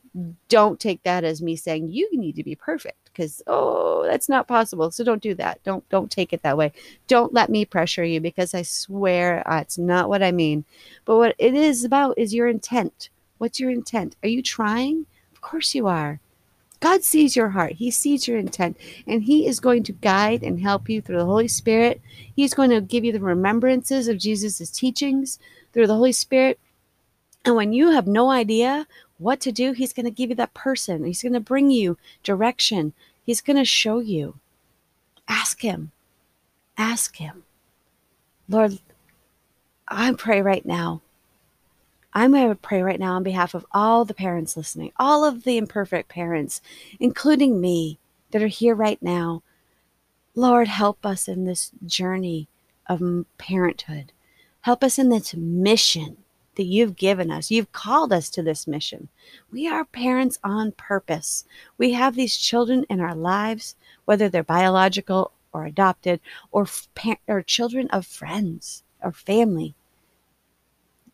don't 0.50 0.80
take 0.80 1.04
that 1.04 1.24
as 1.24 1.42
me 1.42 1.56
saying 1.56 1.90
you 1.90 2.10
need 2.18 2.36
to 2.36 2.44
be 2.44 2.56
perfect 2.56 2.98
because 3.06 3.42
oh, 3.46 4.04
that's 4.04 4.28
not 4.28 4.48
possible. 4.48 4.90
So 4.90 5.04
don't 5.04 5.22
do 5.22 5.36
that. 5.36 5.64
Don't 5.64 5.88
don't 5.90 6.12
take 6.12 6.34
it 6.34 6.42
that 6.42 6.58
way. 6.58 6.74
Don't 7.08 7.34
let 7.34 7.52
me 7.52 7.66
pressure 7.66 8.04
you 8.04 8.20
because 8.20 8.56
I 8.56 8.64
swear 8.64 9.48
uh, 9.50 9.62
it's 9.62 9.78
not 9.78 10.10
what 10.10 10.24
I 10.24 10.32
mean. 10.32 10.66
But 11.06 11.18
what 11.18 11.36
it 11.38 11.54
is 11.54 11.86
about 11.86 12.18
is 12.18 12.34
your 12.34 12.48
intent. 12.48 13.10
What's 13.38 13.60
your 13.60 13.70
intent? 13.70 14.16
Are 14.24 14.30
you 14.30 14.42
trying? 14.42 15.06
Of 15.32 15.42
course 15.42 15.76
you 15.76 15.88
are. 15.88 16.20
God 16.84 17.06
sees 17.06 17.34
your 17.34 17.52
heart. 17.52 17.76
He 17.76 17.90
sees 17.90 18.28
your 18.28 18.38
intent. 18.38 18.76
And 19.08 19.24
He 19.24 19.48
is 19.48 19.62
going 19.62 19.84
to 19.84 19.94
guide 19.94 20.44
and 20.44 20.60
help 20.60 20.90
you 20.90 21.02
through 21.02 21.20
the 21.20 21.26
Holy 21.26 21.48
Spirit. 21.48 22.02
He's 22.36 22.54
going 22.54 22.72
to 22.72 22.82
give 22.82 23.06
you 23.06 23.14
the 23.14 23.22
remembrances 23.22 24.10
of 24.10 24.18
Jesus' 24.18 24.70
teachings 24.70 25.40
through 25.72 25.88
the 25.88 25.96
Holy 25.96 26.12
Spirit. 26.12 26.60
And 27.46 27.56
when 27.56 27.72
you 27.72 27.92
have 27.92 28.06
no 28.06 28.32
idea 28.32 28.86
what 29.18 29.40
to 29.40 29.52
do, 29.54 29.72
He's 29.72 29.94
going 29.94 30.04
to 30.04 30.12
give 30.12 30.30
you 30.30 30.36
that 30.36 30.54
person. 30.54 31.06
He's 31.06 31.24
going 31.24 31.32
to 31.32 31.40
bring 31.40 31.72
you 31.72 31.98
direction. 32.22 32.92
He's 33.26 33.40
going 33.40 33.56
to 33.56 33.64
show 33.64 34.00
you. 34.00 34.40
Ask 35.26 35.62
Him. 35.62 35.92
Ask 36.78 37.16
Him. 37.16 37.44
Lord, 38.50 38.80
I 39.88 40.12
pray 40.12 40.42
right 40.42 40.66
now 40.66 41.02
I'm 42.14 42.32
going 42.32 42.50
to 42.50 42.56
pray 42.56 42.82
right 42.82 43.00
now 43.00 43.16
on 43.16 43.24
behalf 43.24 43.54
of 43.54 43.66
all 43.72 44.06
the 44.06 44.14
parents 44.14 44.56
listening, 44.56 44.92
all 44.98 45.26
of 45.26 45.44
the 45.44 45.58
imperfect 45.58 46.10
parents, 46.10 46.62
including 47.00 47.60
me 47.60 48.00
that 48.32 48.44
are 48.44 48.48
here 48.48 48.76
right 48.76 49.02
now. 49.02 49.44
Lord, 50.36 50.68
help 50.68 51.06
us 51.06 51.28
in 51.28 51.46
this 51.46 51.72
journey 51.86 52.48
of 52.88 53.26
parenthood. 53.38 54.12
Help 54.62 54.84
us 54.84 54.98
in 54.98 55.10
this 55.10 55.34
mission 55.36 56.18
that 56.56 56.64
you've 56.64 56.96
given 56.96 57.32
us. 57.32 57.50
You've 57.50 57.72
called 57.72 58.14
us 58.14 58.30
to 58.32 58.44
this 58.44 58.68
mission. 58.68 59.10
We 59.52 59.68
are 59.68 59.86
parents 59.86 60.40
on 60.44 60.72
purpose. 60.74 61.46
We 61.78 61.94
have 61.94 62.16
these 62.16 62.38
children 62.38 62.86
in 62.90 63.00
our 63.00 63.16
lives, 63.16 63.76
whether 64.06 64.30
they're 64.30 64.44
biological 64.44 65.32
or 65.52 65.66
adopted 65.66 66.20
or, 66.52 66.68
or 67.28 67.42
children 67.42 67.88
of 67.90 68.06
friends 68.06 68.84
or 69.02 69.12
family. 69.12 69.76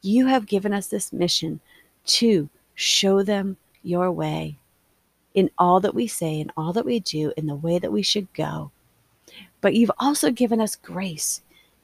You 0.02 0.28
have 0.28 0.46
given 0.46 0.74
us 0.74 0.88
this 0.88 1.12
mission 1.12 1.60
to 2.06 2.50
show 2.76 3.24
them 3.24 3.58
your 3.84 4.12
way 4.12 4.58
in 5.34 5.50
all 5.58 5.80
that 5.80 5.96
we 5.96 6.08
say, 6.08 6.40
in 6.40 6.52
all 6.58 6.74
that 6.74 6.86
we 6.86 7.00
do, 7.00 7.34
in 7.38 7.48
the 7.48 7.56
way 7.56 7.80
that 7.80 7.92
we 7.92 8.02
should 8.02 8.32
go. 8.34 8.72
But 9.62 9.76
you've 9.76 9.92
also 10.00 10.32
given 10.32 10.60
us 10.62 10.76
grace. 10.76 11.42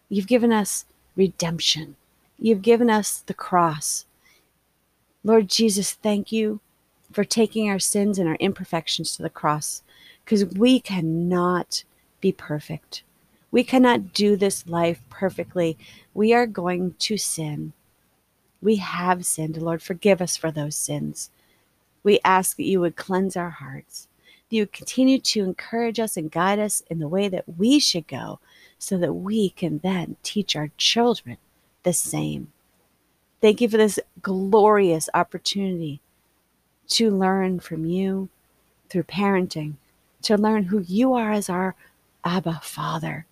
You've 0.09 0.27
given 0.27 0.51
us 0.51 0.85
redemption. 1.15 1.95
You've 2.39 2.61
given 2.61 2.89
us 2.89 3.19
the 3.19 3.33
cross. 3.33 4.05
Lord 5.23 5.47
Jesus, 5.49 5.93
thank 5.93 6.31
you 6.31 6.59
for 7.11 7.23
taking 7.23 7.69
our 7.69 7.79
sins 7.79 8.19
and 8.19 8.27
our 8.27 8.35
imperfections 8.35 9.15
to 9.15 9.23
the 9.23 9.29
cross 9.29 9.83
because 10.23 10.45
we 10.45 10.79
cannot 10.79 11.83
be 12.19 12.31
perfect. 12.31 13.03
We 13.51 13.63
cannot 13.63 14.13
do 14.13 14.35
this 14.35 14.67
life 14.67 14.99
perfectly. 15.09 15.77
We 16.13 16.33
are 16.33 16.47
going 16.47 16.95
to 16.99 17.17
sin. 17.17 17.73
We 18.61 18.77
have 18.77 19.25
sinned. 19.25 19.61
Lord, 19.61 19.81
forgive 19.81 20.21
us 20.21 20.35
for 20.37 20.51
those 20.51 20.75
sins. 20.75 21.29
We 22.03 22.19
ask 22.23 22.57
that 22.57 22.63
you 22.63 22.79
would 22.81 22.95
cleanse 22.95 23.35
our 23.35 23.49
hearts, 23.49 24.07
that 24.49 24.55
you 24.55 24.61
would 24.63 24.73
continue 24.73 25.19
to 25.19 25.43
encourage 25.43 25.99
us 25.99 26.17
and 26.17 26.31
guide 26.31 26.59
us 26.59 26.83
in 26.89 26.99
the 26.99 27.07
way 27.07 27.27
that 27.29 27.57
we 27.57 27.79
should 27.79 28.07
go 28.07 28.39
so 28.77 28.97
that 28.97 29.13
we 29.13 29.49
can 29.49 29.79
then 29.79 30.17
teach 30.23 30.55
our 30.55 30.69
children 30.77 31.37
the 31.83 31.93
same. 31.93 32.51
Thank 33.41 33.61
you 33.61 33.69
for 33.69 33.77
this 33.77 33.99
glorious 34.21 35.09
opportunity 35.13 36.01
to 36.89 37.11
learn 37.11 37.59
from 37.59 37.85
you 37.85 38.29
through 38.89 39.03
parenting, 39.03 39.73
to 40.23 40.37
learn 40.37 40.63
who 40.63 40.79
you 40.79 41.13
are 41.13 41.31
as 41.31 41.49
our 41.49 41.75
Abba 42.23 42.59
Father. 42.63 43.25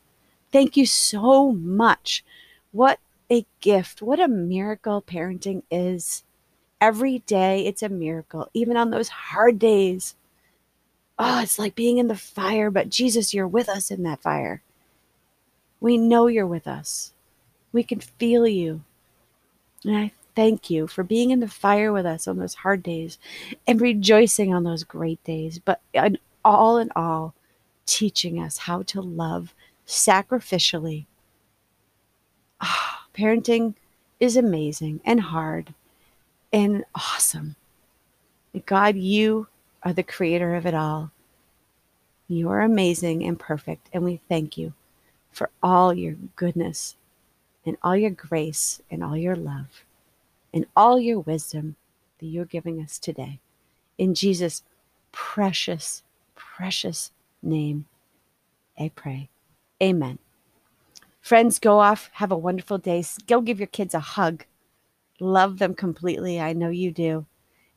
Thank 0.52 0.78
you 0.78 0.86
so 0.86 1.52
much. 1.52 2.24
What 2.72 3.00
a 3.32 3.46
gift. 3.62 4.02
What 4.02 4.20
a 4.20 4.28
miracle 4.28 5.02
parenting 5.02 5.64
is. 5.72 6.24
Every 6.82 7.20
day 7.20 7.66
it's 7.66 7.82
a 7.82 7.90
miracle, 7.90 8.50
even 8.54 8.76
on 8.76 8.90
those 8.90 9.10
hard 9.10 9.60
days. 9.60 10.16
Oh, 11.18 11.42
it's 11.42 11.60
like 11.60 11.76
being 11.76 11.98
in 11.98 12.08
the 12.08 12.16
fire, 12.16 12.70
but 12.70 12.90
Jesus, 12.90 13.34
you're 13.34 13.48
with 13.48 13.70
us 13.70 13.92
in 13.92 14.04
that 14.04 14.22
fire. 14.22 14.62
We 15.80 15.98
know 15.98 16.28
you're 16.28 16.48
with 16.48 16.68
us. 16.68 17.14
We 17.72 17.84
can 17.84 18.00
feel 18.00 18.48
you. 18.48 18.84
And 19.86 19.96
I 19.96 20.12
thank 20.36 20.70
you 20.70 20.88
for 20.88 21.04
being 21.04 21.32
in 21.32 21.40
the 21.40 21.48
fire 21.48 21.92
with 21.92 22.06
us 22.06 22.28
on 22.28 22.38
those 22.38 22.56
hard 22.56 22.84
days 22.84 23.18
and 23.68 23.80
rejoicing 23.80 24.54
on 24.54 24.64
those 24.64 24.84
great 24.84 25.24
days. 25.24 25.60
But 25.60 25.82
in 25.94 26.18
all 26.44 26.78
in 26.78 26.92
all, 26.96 27.34
teaching 27.86 28.42
us 28.42 28.60
how 28.60 28.84
to 28.84 29.02
love 29.02 29.54
sacrificially. 29.86 31.06
Oh, 32.62 33.03
parenting 33.14 33.76
is 34.20 34.36
amazing 34.38 35.02
and 35.06 35.22
hard 35.22 35.74
and 36.52 36.84
awesome. 36.96 37.56
God, 38.66 38.96
you 38.96 39.48
are 39.82 39.94
the 39.94 40.04
creator 40.04 40.56
of 40.56 40.66
it 40.66 40.74
all. 40.74 41.12
You 42.28 42.50
are 42.50 42.62
amazing 42.62 43.24
and 43.24 43.40
perfect, 43.40 43.90
and 43.92 44.04
we 44.04 44.22
thank 44.30 44.58
you 44.58 44.74
for 45.32 45.50
all 45.62 45.94
your 45.94 46.16
goodness 46.36 46.96
and 47.66 47.78
all 47.82 47.96
your 47.96 48.12
grace 48.12 48.82
and 48.90 49.04
all 49.04 49.18
your 49.18 49.36
love 49.36 49.84
and 50.54 50.66
all 50.76 51.00
your 51.00 51.20
wisdom 51.20 51.76
that 52.20 52.28
you're 52.28 52.46
giving 52.46 52.80
us 52.80 53.00
today. 53.00 53.40
In 53.98 54.14
Jesus' 54.14 54.64
precious, 55.12 56.04
precious 56.36 57.12
name, 57.42 57.86
I 58.80 58.92
pray. 58.96 59.30
Amen. 59.82 60.20
Friends, 61.24 61.58
go 61.58 61.80
off. 61.80 62.10
Have 62.16 62.34
a 62.34 62.38
wonderful 62.38 62.78
day. 62.78 63.02
Go 63.28 63.40
give 63.40 63.58
your 63.58 63.68
kids 63.68 63.94
a 63.94 64.02
hug. 64.02 64.44
Love 65.22 65.58
them 65.58 65.74
completely. 65.74 66.38
I 66.42 66.52
know 66.52 66.68
you 66.68 66.92
do. 66.92 67.26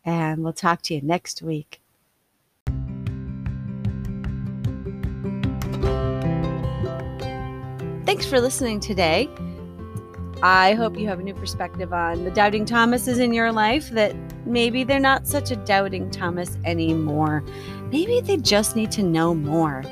And 0.05 0.43
we'll 0.43 0.53
talk 0.53 0.83
to 0.83 0.95
you 0.95 1.01
next 1.01 1.43
week. 1.43 1.81
Thanks 8.05 8.27
for 8.27 8.41
listening 8.41 8.81
today. 8.81 9.29
I 10.43 10.75
hope 10.75 10.99
you 10.99 11.07
have 11.07 11.21
a 11.21 11.23
new 11.23 11.35
perspective 11.35 11.93
on 11.93 12.25
the 12.25 12.33
doubting 12.33 12.65
Thomases 12.65 13.21
in 13.21 13.33
your 13.33 13.53
life 13.53 13.91
that 13.91 14.17
maybe 14.45 14.83
they're 14.83 14.99
not 14.99 15.29
such 15.29 15.53
a 15.53 15.57
doubting 15.57 16.11
Thomas 16.11 16.59
anymore. 16.65 17.45
Maybe 17.93 18.21
they 18.21 18.39
just 18.39 18.75
need 18.75 18.91
to 18.91 19.05
know 19.05 19.37
more. 19.37 19.85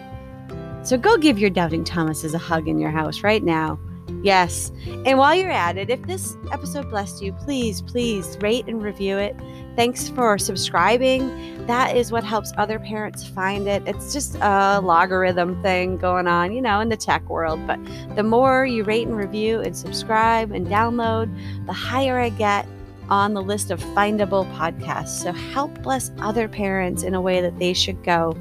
So 0.85 0.99
go 0.99 1.16
give 1.16 1.38
your 1.38 1.49
doubting 1.49 1.83
Thomases 1.83 2.35
a 2.35 2.38
hug 2.38 2.68
in 2.68 2.79
your 2.79 2.90
house 2.90 3.23
right 3.23 3.42
now. 3.42 3.79
Yes. 4.23 4.70
And 5.07 5.18
while 5.18 5.35
you're 5.35 5.51
at 5.51 5.79
it, 5.79 5.88
if 5.88 6.03
this 6.03 6.37
episode 6.53 6.90
blessed 6.90 7.23
you, 7.23 7.33
please, 7.33 7.81
please 7.81 8.37
rate 8.42 8.66
and 8.66 8.83
review 8.83 9.16
it. 9.16 9.35
Thanks 9.77 10.11
for 10.11 10.37
subscribing. 10.37 11.66
That 11.66 11.97
is 11.97 12.12
what 12.12 12.23
helps 12.23 12.53
other 12.59 12.79
parents 12.79 13.27
find 13.27 13.66
it. 13.66 13.83
It's 13.87 14.12
just 14.12 14.37
a 14.37 14.81
logarithm 14.83 15.61
thing 15.62 15.97
going 15.97 16.27
on, 16.27 16.53
you 16.53 16.61
know, 16.61 16.81
in 16.81 16.90
the 16.90 16.99
tech 16.99 17.29
world. 17.31 17.66
But 17.66 17.81
the 18.14 18.23
more 18.23 18.66
you 18.66 18.85
rate 18.85 19.07
and 19.07 19.16
review 19.16 19.61
and 19.61 19.75
subscribe 19.75 20.53
and 20.53 20.66
download, 20.66 21.35
the 21.66 21.73
higher 21.73 22.18
I 22.20 22.29
get 22.29 22.66
on 23.09 23.33
the 23.33 23.42
list 23.42 23.70
of 23.70 23.81
findable 23.81 24.51
podcasts. 24.57 25.23
So 25.23 25.33
help 25.33 25.83
bless 25.83 26.11
other 26.18 26.47
parents 26.47 27.03
in 27.03 27.14
a 27.14 27.20
way 27.20 27.40
that 27.40 27.59
they 27.59 27.73
should 27.73 28.03
go 28.05 28.37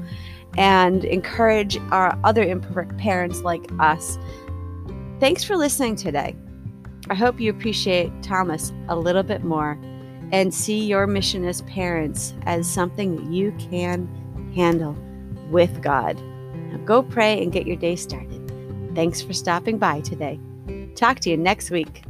and 0.56 1.04
encourage 1.04 1.78
our 1.90 2.18
other 2.24 2.42
imperfect 2.42 2.96
parents 2.98 3.40
like 3.42 3.70
us. 3.78 4.18
Thanks 5.20 5.44
for 5.44 5.56
listening 5.56 5.96
today. 5.96 6.36
I 7.10 7.14
hope 7.14 7.40
you 7.40 7.50
appreciate 7.50 8.10
Thomas 8.22 8.72
a 8.88 8.96
little 8.96 9.22
bit 9.22 9.44
more 9.44 9.78
and 10.32 10.52
see 10.52 10.84
your 10.84 11.06
mission 11.06 11.44
as 11.44 11.62
parents 11.62 12.34
as 12.44 12.68
something 12.68 13.16
that 13.16 13.32
you 13.32 13.52
can 13.58 14.08
handle 14.54 14.96
with 15.50 15.82
God. 15.82 16.20
Now 16.54 16.78
go 16.84 17.02
pray 17.02 17.42
and 17.42 17.52
get 17.52 17.66
your 17.66 17.76
day 17.76 17.96
started. 17.96 18.40
Thanks 18.94 19.20
for 19.20 19.32
stopping 19.32 19.78
by 19.78 20.00
today. 20.00 20.40
Talk 20.94 21.20
to 21.20 21.30
you 21.30 21.36
next 21.36 21.70
week. 21.70 22.04